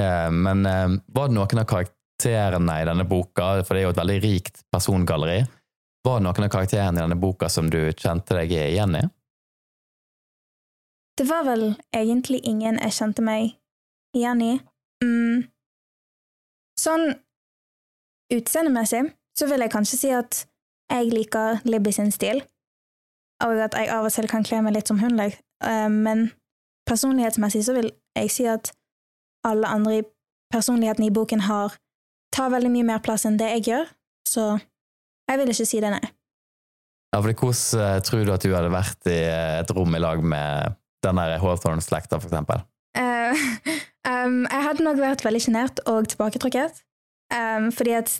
Eh, 0.00 0.30
Men 0.30 0.64
eh, 0.66 0.88
var 1.12 1.28
det 1.28 1.34
noen 1.36 1.58
av 1.60 1.66
karakterene 1.66 2.80
i 2.80 2.86
denne 2.88 3.04
boka, 3.04 3.62
for 3.62 3.74
det 3.74 3.82
er 3.82 3.86
jo 3.86 3.90
et 3.90 4.00
veldig 4.02 4.22
rikt 4.22 4.62
persongalleri, 4.72 5.46
var 6.04 6.18
det 6.20 6.24
noen 6.24 6.44
av 6.44 6.50
karakterene 6.50 6.96
i 6.98 7.02
denne 7.02 7.20
boka 7.20 7.50
som 7.50 7.68
du 7.68 7.92
kjente 7.92 8.28
deg 8.40 8.50
igjen 8.50 8.96
i? 8.96 9.04
Det 11.18 11.28
var 11.28 11.44
vel 11.46 11.74
egentlig 11.94 12.40
ingen 12.42 12.78
jeg 12.82 12.96
kjente 12.96 13.22
meg 13.22 13.54
igjen 14.16 14.40
i. 14.42 14.54
Mm. 15.04 15.44
Sånn 16.80 17.12
utseendemessig 18.34 19.04
så 19.38 19.46
vil 19.50 19.62
jeg 19.62 19.72
kanskje 19.74 19.98
si 20.00 20.10
at 20.14 20.44
jeg 20.90 21.12
liker 21.12 21.62
Libby 21.64 21.92
sin 21.94 22.10
stil, 22.14 22.42
og 23.44 23.60
at 23.62 23.76
jeg 23.78 23.90
av 23.94 24.06
og 24.06 24.12
til 24.14 24.28
kan 24.30 24.44
kle 24.46 24.60
meg 24.62 24.76
litt 24.76 24.90
som 24.90 24.98
hun. 24.98 25.18
Eh, 25.20 25.88
Men 25.88 26.30
personlighetsmessig 26.88 27.64
så 27.66 27.74
vil 27.78 27.92
jeg 28.18 28.30
si 28.30 28.46
at 28.50 28.72
alle 29.46 29.68
andre 29.68 29.98
i 29.98 30.04
personligheten 30.52 31.06
i 31.06 31.14
boken 31.14 31.46
har 31.48 31.74
tar 32.34 32.50
veldig 32.50 32.70
mye 32.74 32.90
mer 32.90 33.02
plass 33.04 33.24
enn 33.26 33.38
det 33.38 33.50
jeg 33.58 33.66
gjør, 33.70 33.90
så 34.28 34.44
jeg 35.30 35.40
vil 35.40 35.52
ikke 35.54 35.66
si 35.68 35.80
det, 35.80 35.90
nei. 35.94 36.04
Ja, 37.14 37.20
fordi 37.22 37.36
Hvordan 37.38 37.82
eh, 37.86 38.00
tror 38.02 38.24
du 38.24 38.32
at 38.34 38.42
du 38.42 38.54
hadde 38.54 38.72
vært 38.74 39.06
i 39.10 39.20
eh, 39.22 39.60
et 39.60 39.70
rom 39.70 39.94
i 39.94 40.02
lag 40.02 40.22
med 40.22 40.74
den 41.04 41.20
der 41.20 41.38
Hawthorne-slekta, 41.42 42.18
for 42.22 42.30
eksempel? 42.30 42.64
Eh, 42.96 43.44
um, 44.10 44.42
jeg 44.48 44.66
hadde 44.68 44.86
nok 44.86 45.00
vært 45.02 45.24
veldig 45.26 45.42
sjenert 45.46 45.82
og 45.90 46.08
tilbaketrukket. 46.10 46.82
Um, 47.34 47.70
fordi 47.74 47.96
at 47.98 48.12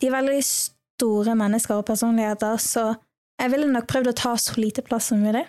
de 0.00 0.08
er 0.08 0.16
veldig 0.16 0.40
store 0.44 1.36
mennesker 1.38 1.80
og 1.80 1.86
personligheter, 1.88 2.56
så 2.62 2.94
jeg 3.40 3.52
ville 3.52 3.68
nok 3.70 3.88
prøvd 3.90 4.12
å 4.12 4.16
ta 4.16 4.34
så 4.40 4.56
lite 4.60 4.84
plass 4.84 5.10
som 5.12 5.20
mulig. 5.20 5.44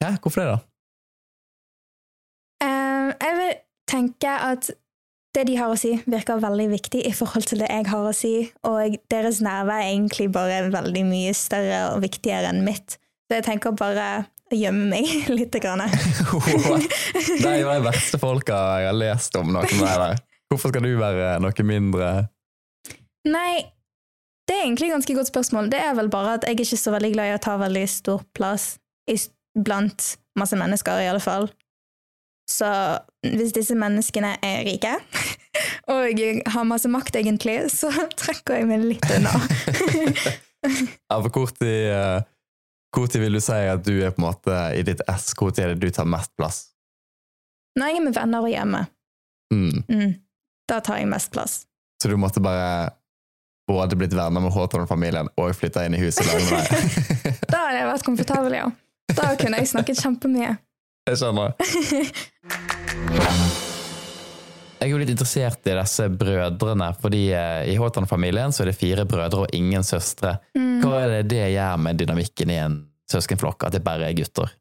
Ja, 0.00 0.14
hvorfor 0.22 0.42
det, 0.42 0.52
da? 0.52 0.58
Um, 2.60 3.10
jeg 3.16 3.36
vil 3.38 3.52
tenke 3.90 4.30
at 4.30 4.70
det 5.34 5.44
de 5.46 5.56
har 5.60 5.70
å 5.70 5.78
si, 5.78 5.92
virker 6.10 6.42
veldig 6.42 6.66
viktig 6.72 7.04
i 7.06 7.12
forhold 7.14 7.46
til 7.46 7.62
det 7.62 7.68
jeg 7.70 7.86
har 7.90 8.06
å 8.06 8.14
si, 8.16 8.34
og 8.66 8.96
deres 9.12 9.38
nerve 9.44 9.76
er 9.76 9.92
egentlig 9.92 10.26
bare 10.34 10.64
veldig 10.72 11.04
mye 11.06 11.34
større 11.38 11.82
og 11.92 12.02
viktigere 12.02 12.50
enn 12.50 12.64
mitt. 12.66 12.98
Så 13.28 13.38
jeg 13.38 13.46
tenker 13.46 13.76
bare 13.78 14.08
gjemme 14.56 14.88
meg 14.90 15.10
litt. 15.38 15.54
Grann. 15.60 15.82
Det 17.42 17.46
er 17.46 17.60
jo 17.60 17.68
de 17.70 17.84
verste 17.84 18.20
folka 18.20 18.56
jeg 18.80 18.90
har 18.90 18.96
lest 18.96 19.36
om 19.38 19.52
noe. 19.54 20.14
Hvorfor 20.50 20.72
skal 20.72 20.86
du 20.86 20.94
være 20.98 21.36
noe 21.42 21.66
mindre 21.66 22.10
Nei, 23.28 23.60
det 24.48 24.54
er 24.56 24.64
egentlig 24.64 24.88
et 24.88 24.94
ganske 24.94 25.14
godt 25.18 25.28
spørsmål. 25.28 25.68
Det 25.70 25.78
er 25.78 25.92
vel 25.98 26.08
bare 26.10 26.38
at 26.38 26.46
jeg 26.46 26.56
er 26.56 26.62
ikke 26.64 26.78
så 26.80 26.94
veldig 26.94 27.10
glad 27.12 27.28
i 27.28 27.34
å 27.36 27.42
ta 27.44 27.58
veldig 27.60 27.82
stor 27.92 28.22
plass 28.34 28.64
i, 29.10 29.18
blant 29.60 30.06
masse 30.40 30.56
mennesker, 30.56 31.02
i 31.04 31.10
alle 31.10 31.20
fall. 31.20 31.50
Så 32.50 32.70
hvis 33.22 33.52
disse 33.54 33.76
menneskene 33.78 34.32
er 34.42 34.64
rike, 34.66 34.94
og 35.92 36.24
har 36.54 36.66
masse 36.66 36.90
makt, 36.90 37.20
egentlig, 37.20 37.60
så 37.76 37.92
trekker 38.16 38.62
jeg 38.62 38.70
meg 38.72 38.88
litt 38.88 39.06
unna. 39.18 39.36
Ja, 40.64 41.20
for 41.20 41.30
hvor 41.34 41.52
tid, 41.60 42.26
tid 42.96 43.20
vil 43.22 43.32
du 43.38 43.40
si 43.40 43.52
at 43.70 43.84
du 43.86 43.92
er 44.02 44.10
på 44.10 44.20
en 44.22 44.26
måte 44.28 44.54
i 44.76 44.82
ditt 44.86 45.00
ess? 45.08 45.30
Tid 45.38 45.58
er 45.62 45.74
det 45.74 45.80
du 45.84 45.90
tar 45.94 46.08
mest 46.10 46.32
plass? 46.38 46.62
Når 47.78 47.86
jeg 47.92 47.96
er 48.00 48.04
med 48.08 48.14
venner 48.16 48.40
og 48.46 48.50
hjemme, 48.50 48.86
Mm. 49.52 49.82
mm, 49.88 50.10
da 50.70 50.76
tar 50.80 50.98
jeg 51.00 51.08
mest 51.10 51.32
plass. 51.34 51.66
Så 52.02 52.08
du 52.08 52.16
måtte 52.16 52.38
bare 52.42 52.90
både 53.66 53.96
blitt 53.98 54.12
venner 54.14 54.40
med 54.42 54.52
Hawthorne-familien 54.54 55.28
og 55.36 55.54
flytta 55.58 55.84
inn 55.86 55.94
i 55.94 56.00
huset 56.02 56.24
sammen 56.26 56.46
med 56.50 56.70
deg? 56.70 57.38
Da 57.50 57.64
hadde 57.66 57.78
jeg 57.80 57.88
vært 57.90 58.06
komfortabel, 58.06 58.54
ja. 58.60 58.68
Da 59.10 59.32
kunne 59.38 59.58
jeg 59.58 59.70
snakket 59.72 59.98
kjempemye. 60.02 60.52
Jeg 61.10 61.18
skjønner. 61.18 61.54
Jeg 64.80 64.88
er 64.88 64.94
jo 64.94 65.00
litt 65.02 65.12
interessert 65.12 65.66
i 65.68 65.74
disse 65.76 66.06
brødrene, 66.08 66.86
fordi 67.02 67.26
eh, 67.36 67.66
i 67.68 67.76
Håtan-familien 67.76 68.54
så 68.54 68.64
er 68.64 68.70
det 68.70 68.78
fire 68.80 69.04
brødre 69.08 69.44
og 69.44 69.52
ingen 69.56 69.84
søstre. 69.84 70.38
Mm. 70.56 70.78
Hva 70.80 71.02
er 71.02 71.12
det 71.18 71.26
det 71.34 71.50
gjør 71.52 71.82
med 71.84 72.00
dynamikken 72.00 72.54
i 72.54 72.62
en 72.62 72.80
søskenflokk, 73.12 73.68
at 73.68 73.76
det 73.76 73.84
bare 73.84 74.08
er 74.08 74.16
gutter? 74.16 74.54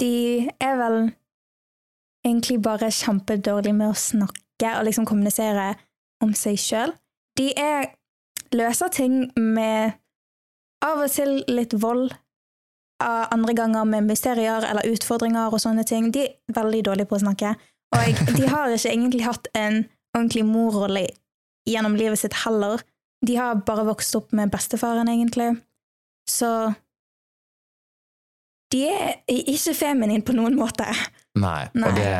de 0.00 0.48
er 0.60 0.78
vel 0.78 0.98
egentlig 2.26 2.60
bare 2.64 2.92
kjempedårlige 2.92 3.76
med 3.76 3.92
å 3.92 3.98
snakke 3.98 4.72
og 4.78 4.86
liksom 4.88 5.06
kommunisere 5.08 5.74
om 6.24 6.32
seg 6.38 6.58
sjøl. 6.60 6.94
De 7.38 7.50
er 7.58 7.92
løser 8.54 8.92
ting 8.94 9.16
med 9.36 9.96
av 10.84 11.02
og 11.04 11.10
til 11.12 11.40
litt 11.50 11.74
vold, 11.80 12.12
andre 13.04 13.54
ganger 13.56 13.84
med 13.88 14.06
mysterier 14.08 14.64
eller 14.64 14.86
utfordringer 14.88 15.52
og 15.52 15.60
sånne 15.60 15.84
ting. 15.88 16.10
De 16.14 16.28
er 16.28 16.56
veldig 16.56 16.84
dårlige 16.86 17.10
på 17.10 17.18
å 17.18 17.24
snakke. 17.24 17.54
Og 17.94 18.38
de 18.38 18.48
har 18.48 18.72
ikke 18.72 18.92
egentlig 18.92 19.26
hatt 19.26 19.50
en 19.54 19.84
ordentlig 20.14 20.44
morrolle 20.46 21.04
gjennom 21.68 21.96
livet 21.98 22.20
sitt 22.20 22.36
heller. 22.44 22.82
De 23.24 23.36
har 23.38 23.60
bare 23.66 23.86
vokst 23.86 24.14
opp 24.18 24.32
med 24.36 24.52
bestefaren, 24.52 25.08
egentlig. 25.08 25.54
Så 26.30 26.50
de 28.74 28.82
er 28.90 29.16
ikke 29.28 29.74
feminin 29.76 30.24
på 30.26 30.34
noen 30.36 30.56
måte. 30.58 30.86
Nei, 31.38 31.64
Nei. 31.74 31.88
og 31.88 31.96
det, 31.98 32.12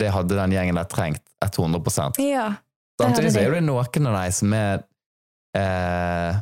det 0.00 0.12
hadde 0.14 0.38
den 0.38 0.54
gjengen 0.54 0.78
der 0.80 0.88
trengt 0.90 1.24
100% 1.44 2.20
Ja. 2.22 2.54
Samtidig 3.00 3.34
er 3.40 3.56
det 3.56 3.64
noen 3.66 4.08
av 4.08 4.16
de 4.16 4.32
som 4.36 4.52
er 4.54 4.82
eh, 5.58 6.40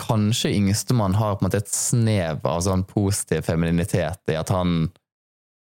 Kanskje 0.00 0.50
yngstemann 0.56 1.14
har 1.14 1.36
på 1.36 1.44
en 1.44 1.48
måte 1.48 1.60
et 1.62 1.70
snev 1.70 2.46
av 2.50 2.62
sånn 2.66 2.82
positiv 2.88 3.44
femininitet 3.46 4.32
i 4.32 4.38
at 4.38 4.50
han 4.50 4.88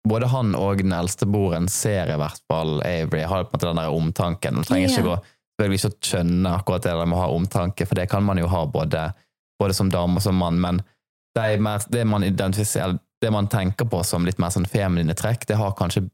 Både 0.08 0.28
han 0.28 0.56
og 0.60 0.82
den 0.82 0.92
eldste 0.92 1.26
broren 1.30 1.70
ser 1.72 2.10
i 2.12 2.18
hvert 2.20 2.42
fall 2.52 2.82
Avery 2.84 3.24
har 3.24 3.46
på 3.46 3.54
en 3.54 3.56
måte 3.56 3.70
den 3.70 3.80
der 3.80 3.94
omtanken. 3.96 4.58
Man 4.60 4.68
trenger 4.68 4.90
ikke 4.90 5.06
gå 5.08 5.16
selvfølgelig 5.54 5.80
ikke 5.80 5.92
å 5.94 6.08
skjønne 6.10 6.52
akkurat 6.58 6.84
det 6.84 6.92
der 6.98 7.06
med 7.08 7.18
å 7.18 7.22
ha 7.22 7.30
omtanke, 7.32 7.86
for 7.88 7.96
det 7.96 8.10
kan 8.12 8.24
man 8.26 8.42
jo 8.42 8.48
ha 8.52 8.66
både, 8.66 9.04
både 9.62 9.76
som 9.78 9.92
dame 9.94 10.18
og 10.20 10.26
som 10.26 10.36
mann, 10.36 10.60
men 10.60 10.82
det, 11.38 11.44
er 11.46 11.62
mer, 11.64 11.86
det 11.94 12.04
man 12.10 12.26
det 12.26 13.32
man 13.32 13.48
tenker 13.48 13.86
på 13.88 14.02
som 14.04 14.26
litt 14.26 14.40
mer 14.42 14.52
sånn 14.52 14.66
feminine 14.68 15.14
trekk, 15.16 15.46
det 15.48 15.56
har 15.56 15.72
kanskje 15.78 16.10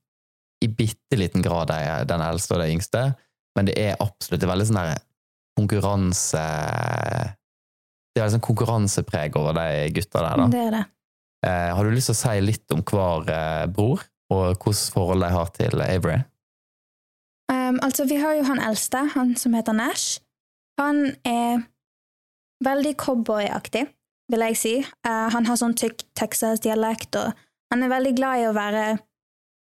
i 0.61 0.67
bitte 0.67 1.17
liten 1.17 1.41
grad 1.41 1.71
de- 1.71 2.05
den 2.05 2.21
eldste 2.21 2.53
og 2.53 2.61
den 2.61 2.75
yngste, 2.75 3.15
men 3.55 3.65
det 3.65 3.77
er 3.79 3.95
absolutt 3.99 4.41
det 4.41 4.45
er 4.45 4.53
veldig 4.53 4.67
sånn 4.69 4.81
der 4.83 4.99
konkurranse 5.57 6.45
Det 8.15 8.23
er 8.23 8.31
sånn 8.33 8.41
konkurransepreg 8.43 9.35
over 9.39 9.53
de 9.53 9.89
gutta 9.95 10.21
der, 10.21 10.37
da. 10.37 10.47
Det 10.51 10.61
er 10.67 10.71
det. 10.71 10.85
Eh, 11.45 11.69
har 11.75 11.85
du 11.85 11.93
lyst 11.93 12.11
til 12.11 12.17
å 12.17 12.19
si 12.19 12.39
litt 12.43 12.75
om 12.75 12.81
hver 12.83 13.29
eh, 13.31 13.67
bror, 13.71 14.03
og 14.33 14.59
hvilket 14.59 14.93
forhold 14.93 15.23
de 15.23 15.31
har 15.33 15.53
til 15.55 15.83
Avery? 15.83 16.19
Um, 17.49 17.79
altså, 17.81 18.05
vi 18.05 18.19
har 18.21 18.35
jo 18.37 18.45
han 18.45 18.61
eldste, 18.61 19.05
han 19.15 19.33
som 19.39 19.55
heter 19.57 19.73
Nash. 19.73 20.19
Han 20.79 21.15
er 21.25 21.63
veldig 22.65 22.93
cowboyaktig, 22.99 23.87
vil 24.29 24.45
jeg 24.49 24.59
si. 24.59 24.75
Uh, 25.07 25.29
han 25.33 25.47
har 25.49 25.57
sånn 25.57 25.77
tykk 25.79 26.03
Texas-dialekt, 26.19 27.17
og 27.17 27.33
han 27.73 27.85
er 27.85 27.93
veldig 27.95 28.13
glad 28.19 28.43
i 28.43 28.49
å 28.49 28.53
være 28.57 28.85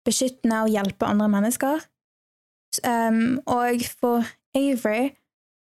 beskyttende 0.07 0.65
og 0.65 0.73
hjelpe 0.73 1.07
andre 1.07 1.29
mennesker. 1.31 1.87
Um, 2.83 3.39
og 3.49 3.85
for 4.01 4.27
Avery 4.57 5.13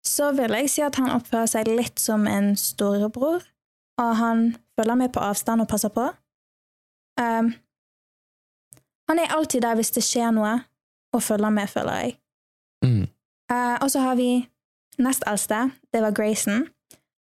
så 0.06 0.30
vil 0.36 0.54
jeg 0.60 0.70
si 0.70 0.84
at 0.86 0.96
han 1.00 1.10
oppfører 1.10 1.50
seg 1.50 1.68
litt 1.68 1.98
som 2.00 2.28
en 2.30 2.54
storebror, 2.60 3.42
og 3.98 4.16
han 4.16 4.56
følger 4.78 4.94
med 4.94 5.12
på 5.12 5.20
avstand 5.20 5.60
og 5.60 5.68
passer 5.68 5.88
på. 5.88 6.06
Um, 7.20 7.52
han 9.08 9.18
er 9.18 9.32
alltid 9.36 9.62
der 9.62 9.74
hvis 9.74 9.90
det 9.90 10.04
skjer 10.04 10.30
noe, 10.36 10.58
og 11.14 11.22
følger 11.22 11.50
med, 11.50 11.68
føler 11.68 11.92
jeg. 11.92 12.18
Mm. 12.84 13.06
Uh, 13.52 13.76
og 13.82 13.90
så 13.90 14.00
har 14.00 14.16
vi 14.18 14.48
nest 14.98 15.24
eldste, 15.26 15.70
det 15.92 16.02
var 16.02 16.14
Grayson. 16.16 16.66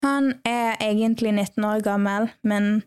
Han 0.05 0.33
er 0.45 0.77
egentlig 0.81 1.33
19 1.33 1.65
år 1.65 1.81
gammel, 1.83 2.31
men 2.45 2.83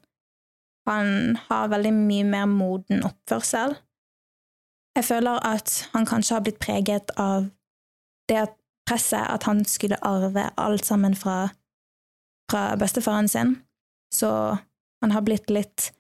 han 0.87 1.35
har 1.35 1.67
veldig 1.67 1.93
mye 1.93 2.23
mer 2.23 2.45
moden 2.45 3.03
oppførsel. 3.03 3.75
Jeg 4.95 5.05
føler 5.05 5.45
at 5.45 5.89
han 5.93 6.05
kanskje 6.05 6.35
har 6.35 6.41
blitt 6.41 6.59
preget 6.59 7.11
av 7.17 7.49
det 8.29 8.47
presset 8.87 9.27
at 9.29 9.43
han 9.43 9.65
skulle 9.65 9.99
arve 10.01 10.49
alt 10.57 10.85
sammen 10.85 11.15
fra, 11.15 11.49
fra 12.51 12.75
bestefaren 12.75 13.27
sin. 13.27 13.57
Så 14.13 14.29
han 15.01 15.11
har 15.11 15.21
blitt 15.21 15.49
litt 15.49 15.91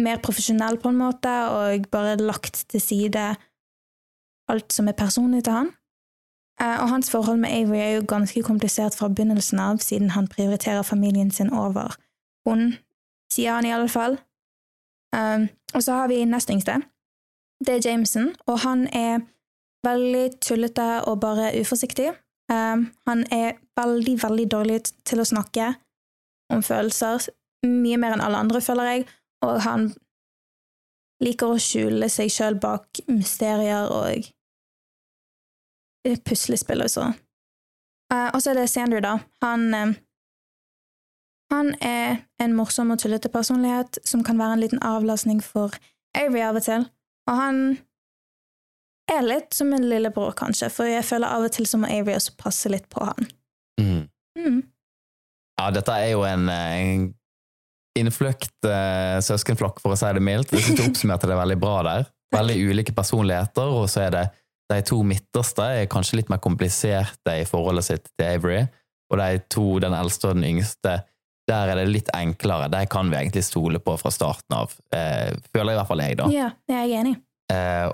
mer 0.00 0.22
profesjonell 0.24 0.78
på 0.80 0.88
en 0.88 1.00
måte, 1.00 1.32
og 1.52 1.88
bare 1.92 2.16
lagt 2.20 2.64
til 2.68 2.80
side 2.80 3.24
alt 4.52 4.72
som 4.72 4.88
er 4.88 4.98
personlig 4.98 5.44
til 5.44 5.52
han. 5.52 5.72
Eh, 6.60 6.78
Og 6.82 6.88
hans 6.88 7.10
forhold 7.10 7.38
med 7.40 7.50
Avery 7.50 7.78
er 7.78 7.92
jo 7.96 8.06
ganske 8.08 8.42
komplisert 8.42 8.94
fra 8.94 9.08
begynnelsen 9.08 9.60
av, 9.60 9.78
siden 9.78 10.10
han 10.10 10.28
prioriterer 10.28 10.82
familien 10.82 11.30
sin 11.30 11.52
over 11.52 11.96
hun, 12.46 12.74
sier 13.32 13.54
han 13.54 13.66
i 13.66 13.72
alle 13.72 13.88
fall. 13.88 14.18
Um, 15.16 15.48
og 15.74 15.82
så 15.82 15.92
har 15.92 16.08
vi 16.08 16.24
nest 16.24 16.50
yngste. 16.50 16.80
Det 17.64 17.74
er 17.74 17.90
Jameson, 17.90 18.34
og 18.46 18.58
han 18.58 18.86
er 18.86 19.20
veldig 19.86 20.40
tullete 20.40 21.04
og 21.06 21.20
bare 21.20 21.52
uforsiktig. 21.60 22.08
Um, 22.50 22.90
han 23.06 23.24
er 23.32 23.52
veldig, 23.78 24.16
veldig 24.22 24.50
dårlig 24.50 24.80
til 25.04 25.22
å 25.22 25.28
snakke 25.28 25.74
om 26.52 26.62
følelser. 26.64 27.28
Mye 27.66 27.98
mer 28.00 28.16
enn 28.16 28.24
alle 28.24 28.40
andre, 28.44 28.62
føler 28.64 28.90
jeg. 28.90 29.08
Og 29.46 29.58
han 29.66 29.90
liker 31.22 31.54
å 31.54 31.60
skjule 31.62 32.08
seg 32.10 32.30
sjøl 32.34 32.58
bak 32.62 33.02
mysterier 33.10 33.90
og 33.94 34.30
puslespill 36.26 36.82
og 36.82 36.90
så. 36.90 37.10
Uh, 38.12 38.28
og 38.34 38.40
så 38.42 38.52
er 38.52 38.60
det 38.60 38.70
Sander, 38.70 39.04
da. 39.04 39.18
Han 39.44 39.68
um, 39.72 39.94
han 41.52 41.74
er 41.84 42.22
en 42.40 42.54
morsom 42.56 42.94
og 42.94 43.00
tullete 43.02 43.28
personlighet 43.28 43.98
som 44.08 44.22
kan 44.24 44.38
være 44.40 44.56
en 44.56 44.62
liten 44.62 44.80
avlastning 44.88 45.42
for 45.44 45.74
Avery 46.16 46.40
av 46.46 46.56
og 46.56 46.64
til, 46.64 46.86
og 47.28 47.36
han 47.36 47.58
er 49.12 49.26
litt 49.26 49.52
som 49.52 49.72
en 49.76 49.84
lillebror, 49.84 50.32
kanskje, 50.38 50.70
for 50.72 50.88
jeg 50.88 51.04
føler 51.04 51.28
av 51.28 51.44
og 51.44 51.52
til 51.52 51.68
som 51.68 51.84
Avery 51.84 52.14
også 52.16 52.38
passer 52.40 52.72
litt 52.72 52.88
på 52.92 53.04
han. 53.04 53.28
Mm. 53.80 54.02
Mm. 54.38 54.62
Ja, 55.62 55.70
dette 55.70 55.94
er 55.94 56.10
jo 56.10 56.24
en, 56.26 56.48
en 56.50 57.08
innfløkt 57.98 58.66
uh, 58.66 59.20
søskenflokk, 59.22 59.78
for 59.82 59.94
å 59.94 59.98
si 59.98 60.10
det 60.16 60.22
mildt. 60.24 60.54
Jeg 60.56 60.66
synes 60.66 60.80
du 60.80 60.86
oppsummerte 60.88 61.30
det 61.30 61.38
veldig 61.38 61.58
bra 61.62 61.76
der. 61.86 62.08
Veldig 62.34 62.56
ulike 62.72 62.94
personligheter, 62.96 63.74
og 63.76 63.86
så 63.92 64.06
er 64.06 64.14
det 64.16 64.24
de 64.72 64.80
to 64.88 65.02
midterste 65.04 65.66
er 65.82 65.90
kanskje 65.90 66.22
litt 66.22 66.30
mer 66.32 66.40
kompliserte 66.42 67.34
i 67.42 67.46
forholdet 67.48 67.86
sitt 67.90 68.06
til 68.16 68.26
Avery, 68.26 68.62
og 69.12 69.20
de 69.20 69.42
to, 69.52 69.66
den 69.84 69.94
eldste 69.94 70.30
og 70.30 70.38
den 70.38 70.48
yngste, 70.48 71.02
der 71.50 71.72
er 71.72 71.82
det 71.82 71.90
litt 71.90 72.08
enklere. 72.16 72.70
De 72.72 72.80
kan 72.88 73.10
vi 73.12 73.18
egentlig 73.18 73.44
stole 73.44 73.82
på 73.82 73.98
fra 74.00 74.12
starten 74.14 74.56
av. 74.56 74.72
Eh, 74.94 75.34
føler 75.52 75.74
i 75.74 75.78
hvert 75.78 75.90
fall 75.90 76.04
jeg, 76.06 76.16
da. 76.22 76.30
Ja, 76.32 76.48
jeg 76.70 76.80
er 76.86 77.02
enig. 77.02 77.14
Eh, 77.52 77.90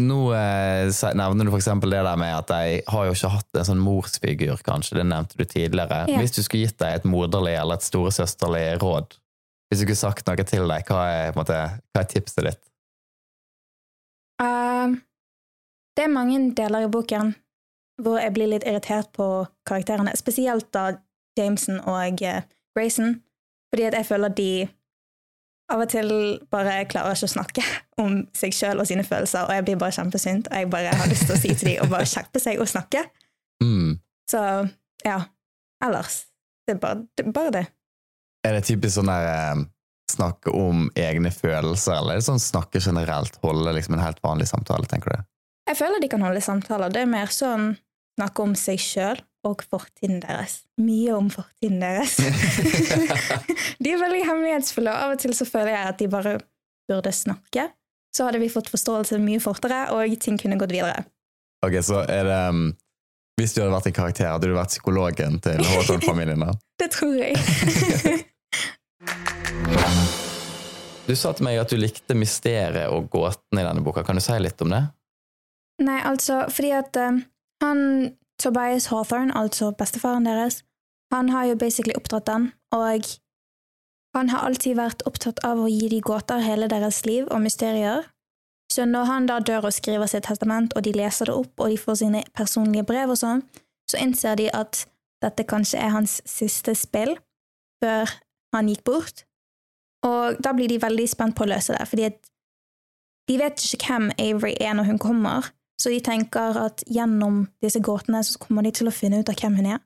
nå 0.00 0.18
eh, 0.36 0.90
nevner 1.18 1.48
du 1.48 1.54
eksempel 1.56 1.92
det 1.94 2.02
der 2.06 2.18
med 2.20 2.34
at 2.34 2.50
de 2.50 2.80
har 2.90 3.06
jo 3.06 3.14
ikke 3.16 3.32
hatt 3.34 3.60
en 3.60 3.68
sånn 3.68 3.82
morsfigur, 3.82 4.62
kanskje. 4.66 4.98
Det 5.00 5.06
nevnte 5.08 5.38
du 5.38 5.44
tidligere. 5.44 6.04
Ja. 6.10 6.20
Hvis 6.20 6.34
du 6.36 6.42
skulle 6.44 6.68
gitt 6.68 6.80
deg 6.82 7.00
et 7.00 7.08
moderlig 7.08 7.56
eller 7.58 7.80
et 7.80 7.86
storesøsterlig 7.86 8.64
råd, 8.82 9.16
hvis 9.70 9.82
du 9.82 9.84
skulle 9.84 10.00
sagt 10.00 10.26
noe 10.26 10.46
til 10.48 10.66
deg, 10.66 10.88
hva 10.90 11.04
er, 11.12 11.36
måte, 11.36 11.60
hva 11.92 12.02
er 12.02 12.10
tipset 12.10 12.42
ditt? 12.48 12.62
Uh, 14.40 14.96
det 15.96 16.06
er 16.06 16.12
mange 16.12 16.40
deler 16.56 16.86
i 16.86 16.90
boken 16.90 17.34
hvor 18.00 18.16
jeg 18.16 18.32
blir 18.32 18.48
litt 18.48 18.64
irritert 18.64 19.10
på 19.12 19.26
karakterene, 19.68 20.14
spesielt 20.16 20.70
da 20.72 20.94
Jameson 21.36 21.82
og 21.84 22.22
uh, 22.24 22.40
Grayson, 22.74 23.18
fordi 23.70 23.86
at 23.90 23.98
jeg 23.98 24.08
føler 24.08 24.32
de 24.34 24.52
av 25.70 25.82
og 25.84 25.90
til 25.90 26.12
bare 26.52 26.84
klarer 26.90 27.16
ikke 27.16 27.28
å 27.28 27.34
snakke 27.34 27.64
om 28.02 28.20
seg 28.36 28.54
sjøl 28.54 28.82
og 28.82 28.88
sine 28.90 29.04
følelser, 29.06 29.46
og 29.46 29.54
jeg 29.54 29.66
blir 29.68 29.80
bare 29.80 29.94
kjempesint, 29.94 30.50
og 30.50 30.56
jeg 30.58 30.70
bare 30.72 30.94
har 30.98 31.10
lyst 31.10 31.28
til 31.28 31.36
å 31.36 31.40
si 31.40 31.52
til 31.54 31.72
dem 31.72 31.84
å 31.84 31.90
bare 31.90 32.08
skjerpe 32.08 32.42
seg 32.42 32.62
og 32.62 32.70
snakke. 32.70 33.04
Mm. 33.62 33.98
Så 34.30 34.40
ja, 35.06 35.18
ellers 35.84 36.24
det 36.66 36.76
er 36.76 36.80
bare 36.82 37.04
det. 37.18 37.26
Bare 37.34 37.54
det. 37.54 37.66
Er 38.46 38.56
det 38.56 38.64
typisk 38.68 38.96
sånn 38.96 39.10
der 39.10 39.26
eh, 39.28 39.62
snakke 40.10 40.52
om 40.54 40.88
egne 40.98 41.32
følelser, 41.34 41.98
eller 41.98 42.16
er 42.16 42.22
det 42.22 42.28
sånn 42.28 42.42
snakke 42.42 42.82
generelt, 42.82 43.38
holde 43.44 43.74
liksom 43.76 43.96
en 43.96 44.04
helt 44.04 44.22
vanlig 44.24 44.48
samtale, 44.50 44.88
tenker 44.90 45.14
du? 45.14 45.26
Jeg 45.70 45.78
føler 45.78 46.02
de 46.02 46.10
kan 46.10 46.24
holde 46.24 46.42
samtaler. 46.42 46.92
Det 46.92 47.04
er 47.04 47.10
mer 47.10 47.30
sånn 47.34 47.74
snakke 48.18 48.46
om 48.46 48.56
seg 48.58 48.80
sjøl 48.82 49.20
og 49.46 49.62
fortiden 49.64 50.20
deres. 50.22 50.60
Mye 50.80 51.14
om 51.16 51.30
fortiden 51.32 51.80
deres. 51.80 52.16
de 53.82 53.92
er 53.92 54.00
veldig 54.00 54.24
hemmelighetsfulle, 54.28 54.92
og 54.92 55.06
av 55.06 55.14
og 55.14 55.22
til 55.22 55.34
så 55.36 55.46
føler 55.48 55.72
jeg 55.74 55.92
at 55.94 56.00
de 56.00 56.10
bare 56.12 56.34
burde 56.90 57.12
snakke. 57.14 57.70
Så 58.16 58.26
hadde 58.26 58.42
vi 58.42 58.50
fått 58.52 58.70
forståelse 58.72 59.20
mye 59.22 59.40
fortere, 59.42 59.86
og 59.94 60.18
ting 60.20 60.38
kunne 60.40 60.58
gått 60.60 60.74
videre. 60.74 61.06
Ok, 61.64 61.78
så 61.84 62.02
er 62.08 62.24
det 62.26 62.38
um, 62.50 62.70
Hvis 63.40 63.54
du 63.54 63.60
hadde 63.62 63.72
vært 63.72 63.88
en 63.90 63.96
karakter, 63.96 64.30
hadde 64.32 64.48
du 64.48 64.56
vært 64.56 64.72
psykologen 64.72 65.40
til 65.44 65.64
Hawthorne-familien? 65.72 66.44
Det 66.80 66.90
tror 66.96 67.16
jeg. 67.20 67.36
Du 71.10 71.16
sa 71.18 71.32
til 71.34 71.42
meg 71.42 71.56
at 71.58 71.72
du 71.72 71.74
likte 71.80 72.14
mysteriet 72.14 72.86
og 72.94 73.08
gåten 73.10 73.58
i 73.58 73.64
denne 73.66 73.82
boka. 73.82 74.04
Kan 74.06 74.20
du 74.20 74.22
si 74.22 74.36
litt 74.38 74.60
om 74.62 74.70
det? 74.70 74.84
Nei, 75.82 75.96
altså, 76.06 76.44
fordi 76.54 76.70
at 76.76 76.94
um, 77.02 77.18
han 77.64 77.80
Tobias 78.40 78.86
Hawthorne, 78.90 79.36
altså 79.36 79.70
bestefaren 79.70 80.26
deres, 80.26 80.62
han 81.12 81.28
har 81.28 81.44
jo 81.44 81.56
basically 81.58 81.94
oppdratt 81.96 82.26
den, 82.26 82.52
og 82.72 83.04
han 84.16 84.28
har 84.28 84.46
alltid 84.46 84.76
vært 84.78 85.02
opptatt 85.06 85.42
av 85.46 85.60
å 85.60 85.68
gi 85.68 85.88
de 85.90 86.00
gåter 86.00 86.42
hele 86.42 86.68
deres 86.70 87.04
liv 87.06 87.28
og 87.30 87.42
mysterier. 87.44 88.06
Så 88.72 88.86
når 88.86 89.04
han 89.04 89.26
da 89.26 89.40
dør 89.42 89.66
og 89.68 89.74
skriver 89.74 90.06
sitt 90.06 90.26
testament, 90.26 90.72
og 90.76 90.84
de 90.86 90.94
leser 90.94 91.26
det 91.26 91.34
opp, 91.34 91.52
og 91.58 91.70
de 91.70 91.78
får 91.78 92.00
sine 92.02 92.22
personlige 92.34 92.86
brev 92.86 93.10
og 93.10 93.18
sånn, 93.18 93.42
så 93.90 93.98
innser 93.98 94.38
de 94.38 94.46
at 94.54 94.84
dette 95.22 95.44
kanskje 95.44 95.82
er 95.82 95.94
hans 95.94 96.20
siste 96.28 96.74
spill 96.78 97.16
før 97.82 98.10
han 98.54 98.70
gikk 98.70 98.84
bort. 98.86 99.24
Og 100.06 100.38
da 100.42 100.54
blir 100.56 100.70
de 100.70 100.78
veldig 100.80 101.08
spent 101.10 101.36
på 101.36 101.44
å 101.44 101.50
løse 101.50 101.74
det, 101.74 101.86
fordi 101.90 102.08
de 103.28 103.38
vet 103.38 103.66
ikke 103.74 103.90
hvem 103.90 104.12
Avery 104.18 104.54
er 104.62 104.78
når 104.78 104.88
hun 104.92 105.02
kommer, 105.02 105.50
så 105.80 105.92
de 105.92 106.00
tenker 106.04 106.58
at 106.60 106.82
gjennom 106.86 107.46
disse 107.64 107.80
gåtene 107.80 108.20
så 108.26 108.40
kommer 108.42 108.66
de 108.66 108.72
til 108.76 108.90
å 108.90 108.94
finne 108.94 109.22
ut 109.22 109.30
av 109.32 109.38
hvem 109.40 109.56
hun 109.56 109.70
er. 109.76 109.80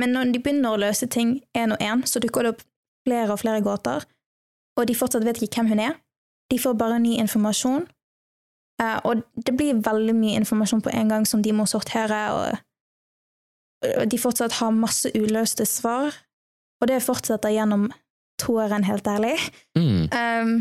Men 0.00 0.14
når 0.16 0.32
de 0.32 0.40
begynner 0.42 0.74
å 0.74 0.80
løse 0.80 1.06
ting 1.12 1.36
én 1.56 1.74
og 1.74 1.82
én, 1.84 2.02
så 2.08 2.22
dukker 2.22 2.46
det 2.46 2.54
opp 2.54 2.62
flere 3.04 3.34
og 3.34 3.42
flere 3.42 3.62
gåter, 3.62 4.06
og 4.78 4.88
de 4.88 4.96
fortsatt 4.96 5.26
vet 5.26 5.42
ikke 5.44 5.60
hvem 5.60 5.74
hun 5.74 5.82
er. 5.90 5.98
De 6.50 6.58
får 6.60 6.74
bare 6.80 6.98
ny 7.02 7.18
informasjon, 7.20 7.84
eh, 8.82 8.98
og 9.04 9.22
det 9.36 9.54
blir 9.56 9.82
veldig 9.84 10.16
mye 10.16 10.40
informasjon 10.40 10.82
på 10.84 10.92
en 10.92 11.12
gang 11.12 11.28
som 11.28 11.42
de 11.44 11.52
må 11.52 11.68
sortere, 11.68 12.22
og 12.34 14.08
de 14.10 14.18
fortsatt 14.18 14.58
har 14.60 14.70
masse 14.74 15.10
uløste 15.14 15.66
svar, 15.68 16.16
og 16.80 16.88
det 16.88 17.02
fortsetter 17.04 17.52
gjennom 17.54 17.90
toeren, 18.40 18.84
helt 18.84 19.06
ærlig. 19.06 19.36
Mm. 19.76 20.08
Um, 20.10 20.54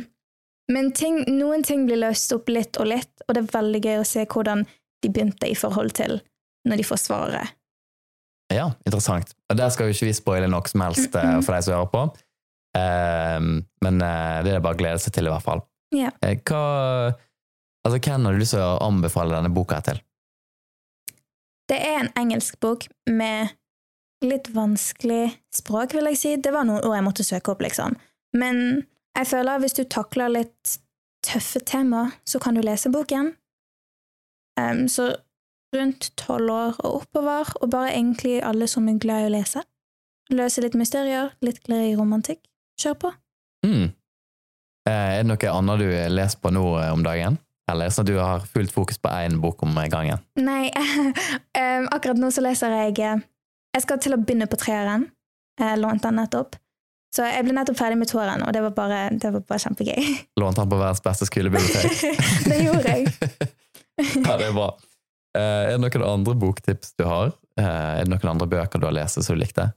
men 0.72 0.94
ting, 0.96 1.24
noen 1.40 1.64
ting 1.66 1.84
blir 1.88 2.00
løst 2.00 2.32
opp 2.36 2.50
litt 2.52 2.78
og 2.80 2.88
litt, 2.88 3.12
og 3.28 3.36
det 3.36 3.44
er 3.44 3.52
veldig 3.58 3.82
gøy 3.84 3.98
å 4.00 4.08
se 4.08 4.24
hvordan 4.24 4.64
de 5.04 5.12
begynte 5.12 5.50
i 5.50 5.58
forhold 5.60 5.96
til 5.98 6.22
når 6.70 6.80
de 6.80 6.86
får 6.88 7.02
svaret. 7.04 7.58
Ja, 8.54 8.70
interessant. 8.86 9.34
Og 9.52 9.58
Der 9.58 9.72
skal 9.74 9.90
jo 9.90 9.96
ikke 9.96 10.08
vi 10.08 10.16
spoile 10.16 10.48
noe 10.52 10.70
som 10.70 10.84
helst 10.86 11.16
eh, 11.20 11.36
for 11.44 11.56
deg 11.56 11.66
som 11.66 11.76
hører 11.76 11.92
på, 11.92 12.04
um, 12.78 13.52
men 13.84 14.02
eh, 14.06 14.40
det 14.46 14.54
er 14.54 14.64
bare 14.64 14.78
å 14.78 14.80
glede 14.80 15.02
seg 15.04 15.16
til, 15.16 15.28
i 15.28 15.34
hvert 15.34 15.46
fall. 15.46 15.64
Ja. 15.96 16.14
Eh, 16.24 16.38
Hva, 16.48 16.62
altså, 17.84 18.00
hvem 18.00 18.28
har 18.28 18.36
du 18.36 18.42
lyst 18.42 18.56
til 18.56 18.64
å 18.64 18.80
anbefale 18.86 19.36
denne 19.36 19.52
boka 19.54 19.82
til? 19.86 20.00
Det 21.72 21.80
er 21.80 22.00
en 22.04 22.14
engelsk 22.20 22.60
bok 22.64 22.88
med 23.10 23.56
litt 24.24 24.50
vanskelig 24.56 25.34
språk, 25.56 25.96
vil 25.98 26.08
jeg 26.12 26.20
si. 26.20 26.34
Det 26.40 26.52
var 26.56 26.68
noen 26.68 26.84
ord 26.84 26.96
jeg 26.96 27.06
måtte 27.06 27.28
søke 27.28 27.54
opp, 27.54 27.64
liksom. 27.64 27.96
Men 28.40 28.84
jeg 29.18 29.28
føler 29.30 29.56
at 29.56 29.64
hvis 29.64 29.78
du 29.78 29.84
takler 29.84 30.32
litt 30.34 30.78
tøffe 31.24 31.60
tema, 31.66 32.10
så 32.26 32.40
kan 32.40 32.56
du 32.56 32.62
lese 32.62 32.92
boken. 32.92 33.34
Um, 34.60 34.88
så 34.92 35.14
rundt 35.74 36.12
tolv 36.20 36.52
år 36.52 36.76
og 36.84 37.02
oppover, 37.02 37.50
og 37.62 37.72
bare 37.72 37.94
egentlig 37.94 38.42
alle 38.46 38.68
som 38.70 38.88
er 38.90 39.00
glad 39.02 39.24
i 39.24 39.30
å 39.30 39.34
lese. 39.34 39.64
Løse 40.34 40.62
litt 40.64 40.78
mysterier, 40.78 41.34
litt 41.42 41.64
glede 41.66 41.92
i 41.92 41.96
romantikk. 41.98 42.44
Kjør 42.80 43.00
på. 43.02 43.12
Mm. 43.66 43.92
Eh, 44.90 44.92
Er 44.92 45.24
det 45.24 45.30
noe 45.30 45.56
annet 45.58 45.82
du 45.82 45.90
leser 46.12 46.40
på 46.42 46.52
nå 46.54 46.64
eh, 46.80 46.92
om 46.94 47.04
dagen? 47.06 47.38
Eller 47.72 47.92
sånn 47.94 48.04
at 48.04 48.12
du 48.12 48.18
har 48.20 48.44
fullt 48.54 48.74
fokus 48.76 49.00
på 49.00 49.12
én 49.24 49.38
bok 49.42 49.64
om 49.64 49.78
gangen? 49.92 50.20
Nei, 50.36 50.68
akkurat 51.96 52.20
nå 52.20 52.32
så 52.34 52.44
leser 52.44 52.76
jeg 52.76 53.00
eh, 53.00 53.22
Jeg 53.74 53.86
skal 53.86 54.02
til 54.04 54.16
å 54.16 54.20
begynne 54.22 54.50
på 54.52 54.60
treeren. 54.60 55.08
Jeg 55.60 55.80
lånte 55.80 56.10
den 56.10 56.20
nettopp. 56.20 56.58
Så 57.14 57.26
jeg 57.30 57.46
ble 57.46 57.54
nettopp 57.54 57.78
ferdig 57.78 58.00
med 58.02 58.10
toeren, 58.10 58.42
og 58.42 58.54
det 58.56 58.64
var 58.66 58.74
bare, 58.74 59.02
det 59.14 59.30
var 59.36 59.44
bare 59.46 59.62
kjempegøy. 59.62 60.08
Lånte 60.42 60.64
han 60.64 60.72
på 60.72 60.80
verdens 60.80 61.04
beste 61.06 61.28
skolebibliotek? 61.30 62.00
det 62.50 62.58
gjorde 62.64 62.96
jeg. 62.96 63.12
ja, 64.26 64.38
det 64.40 64.48
er 64.48 64.56
bra. 64.56 64.72
Eh, 65.38 65.74
Er 65.74 65.78
det 65.78 65.82
noen 65.84 66.08
andre 66.10 66.34
boktips 66.42 66.96
du 66.98 67.06
har? 67.06 67.36
Eh, 67.60 67.68
Er 67.68 68.08
det 68.08 68.10
noen 68.16 68.32
andre 68.34 68.48
bøker 68.50 68.82
du 68.82 68.88
har 68.90 68.96
lest 68.98 69.22
som 69.22 69.36
du 69.38 69.42
likte? 69.44 69.70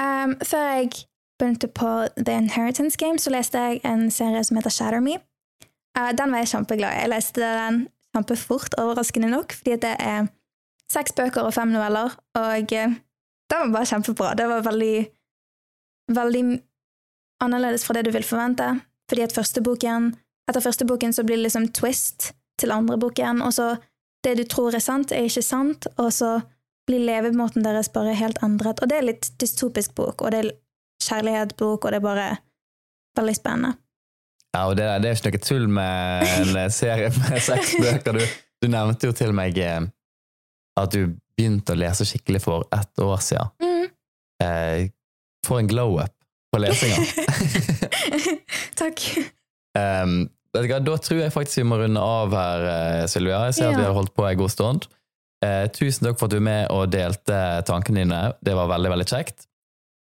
Um, 0.00 0.36
før 0.44 0.68
jeg 0.76 0.92
begynte 1.40 1.68
på 1.68 1.88
The 2.16 2.36
Inheritance 2.40 2.96
Game, 3.00 3.18
så 3.20 3.32
leste 3.32 3.60
jeg 3.60 3.80
en 3.88 4.06
serie 4.12 4.44
som 4.44 4.56
heter 4.60 4.72
Shatter 4.72 5.00
Me. 5.04 5.18
Uh, 5.96 6.12
den 6.16 6.32
var 6.32 6.44
jeg 6.44 6.52
kjempeglad 6.52 6.92
i. 6.94 7.00
Jeg 7.02 7.12
leste 7.12 7.40
den 7.40 7.80
kjempefort, 8.12 8.76
overraskende 8.80 9.32
nok, 9.32 9.52
fordi 9.56 9.76
det 9.82 9.96
er 10.00 10.28
seks 10.92 11.16
bøker 11.16 11.48
og 11.48 11.52
fem 11.56 11.72
noveller, 11.72 12.12
og 12.36 12.72
uh, 12.76 12.94
den 13.52 13.66
var 13.66 13.74
bare 13.78 13.88
kjempebra. 13.88 14.32
Det 14.36 14.48
var 14.48 14.64
veldig, 14.68 14.94
veldig 16.10 16.44
annerledes 17.42 17.84
fra 17.86 17.96
det 17.96 18.06
du 18.06 18.12
vil 18.14 18.26
forvente, 18.26 18.68
fordi 19.10 19.24
at 19.26 19.34
første 19.34 19.62
boken, 19.64 20.12
etter 20.50 20.64
første 20.64 20.86
boken 20.88 21.14
så 21.14 21.24
blir 21.26 21.38
det 21.38 21.48
liksom 21.48 21.68
twist 21.76 22.32
til 22.60 22.74
andre 22.74 22.98
boken, 22.98 23.42
og 23.42 23.54
så 23.54 23.74
det 24.22 24.36
du 24.38 24.44
tror 24.46 24.74
er 24.74 24.82
sant, 24.82 25.12
er 25.12 25.26
ikke 25.26 25.42
sant, 25.44 25.88
og 25.98 26.12
så 26.14 26.36
blir 26.86 27.02
levemåten 27.06 27.64
deres 27.64 27.90
bare 27.94 28.14
helt 28.18 28.38
endret. 28.42 28.82
Og 28.82 28.90
det 28.90 28.98
er 28.98 29.06
litt 29.06 29.30
dystopisk 29.42 29.94
bok, 29.98 30.22
og 30.22 30.34
det 30.34 30.42
er 30.42 30.50
kjærlighetsbok, 31.02 31.84
og 31.84 31.90
det 31.90 31.98
er 31.98 32.04
bare 32.04 32.28
veldig 33.18 33.34
spennende. 33.38 33.74
Ja, 34.52 34.66
og 34.68 34.76
det, 34.76 34.86
det 35.02 35.08
er 35.08 35.14
jo 35.14 35.20
ikke 35.20 35.32
noe 35.32 35.46
tull 35.48 35.68
med 35.72 36.32
en 36.36 36.72
serie 36.82 37.10
med 37.16 37.42
seks 37.42 37.76
bøker. 37.80 38.18
Du, 38.18 38.40
du 38.62 38.70
nevnte 38.70 39.08
jo 39.08 39.16
til 39.16 39.34
meg 39.36 39.58
eh, 39.58 39.80
at 40.78 40.94
du 40.94 41.14
begynte 41.32 41.74
å 41.74 41.80
lese 41.80 42.06
skikkelig 42.08 42.42
for 42.44 42.66
ett 42.74 43.02
år 43.02 43.22
siden. 43.24 43.54
Mm. 43.62 43.86
Eh, 44.44 44.90
for 45.46 45.60
en 45.60 45.70
glow-up 45.70 46.14
på 46.52 46.60
lesinga. 46.60 46.96
Takk. 48.80 49.04
Um, 49.78 50.26
da 50.52 50.96
tror 51.00 51.22
jeg 51.22 51.32
faktisk 51.32 51.62
vi 51.62 51.68
må 51.68 51.78
runde 51.80 52.00
av 52.00 52.34
her, 52.36 52.66
eh, 52.68 53.06
Sylvia. 53.08 53.46
Jeg 53.48 53.56
ser 53.56 53.70
at 53.70 53.78
vi 53.80 53.86
har 53.86 53.96
holdt 53.96 54.12
på 54.14 54.26
en 54.28 54.42
god 54.42 54.52
stund. 54.52 54.90
Uh, 55.42 55.66
tusen 55.74 56.06
takk 56.06 56.20
for 56.20 56.28
at 56.28 56.34
du 56.34 56.38
er 56.38 56.44
med 56.46 56.68
og 56.70 56.92
delte 56.92 57.38
tankene 57.66 58.04
dine. 58.04 58.20
Det 58.44 58.54
var 58.54 58.68
veldig, 58.70 58.92
veldig 58.92 59.08
kjekt. 59.08 59.48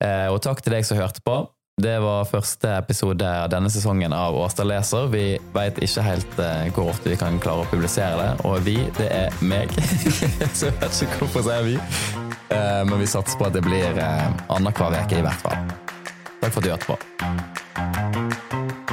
Uh, 0.04 0.30
og 0.32 0.40
takk 0.46 0.62
til 0.64 0.78
deg 0.78 0.86
som 0.88 1.00
hørte 1.02 1.24
på. 1.26 1.42
Det 1.82 1.98
var 2.00 2.30
første 2.30 2.70
episode 2.78 3.28
av 3.28 3.50
denne 3.52 3.68
sesongen 3.74 4.14
av 4.16 4.38
Åstad 4.40 4.70
leser. 4.70 5.10
Vi 5.12 5.26
veit 5.58 5.82
ikke 5.84 6.06
helt 6.06 6.40
uh, 6.40 6.64
hvor 6.78 6.94
ofte 6.94 7.12
vi 7.12 7.20
kan 7.20 7.42
klare 7.44 7.66
å 7.66 7.70
publisere 7.74 8.16
det. 8.22 8.32
Og 8.48 8.64
vi, 8.64 8.78
det 9.02 9.12
er 9.12 9.44
meg. 9.44 9.76
Så 10.56 10.70
jeg 10.70 10.80
vet 10.80 11.04
ikke 11.10 11.26
hvorfor 11.26 11.50
sier 11.50 11.68
vi. 11.74 11.78
Eh, 12.50 12.86
men 12.86 13.00
vi 13.00 13.08
satser 13.08 13.38
på 13.38 13.46
at 13.48 13.54
det 13.54 13.62
blir 13.66 13.98
eh, 13.98 14.30
annenhver 14.48 15.00
uke 15.02 15.20
i 15.20 15.26
hvert 15.26 15.46
fall. 15.46 15.58
Takk 16.42 16.54
for 16.54 16.60
at 16.62 16.66
du 16.66 16.70
hørte 16.74 16.86
på. 16.94 18.85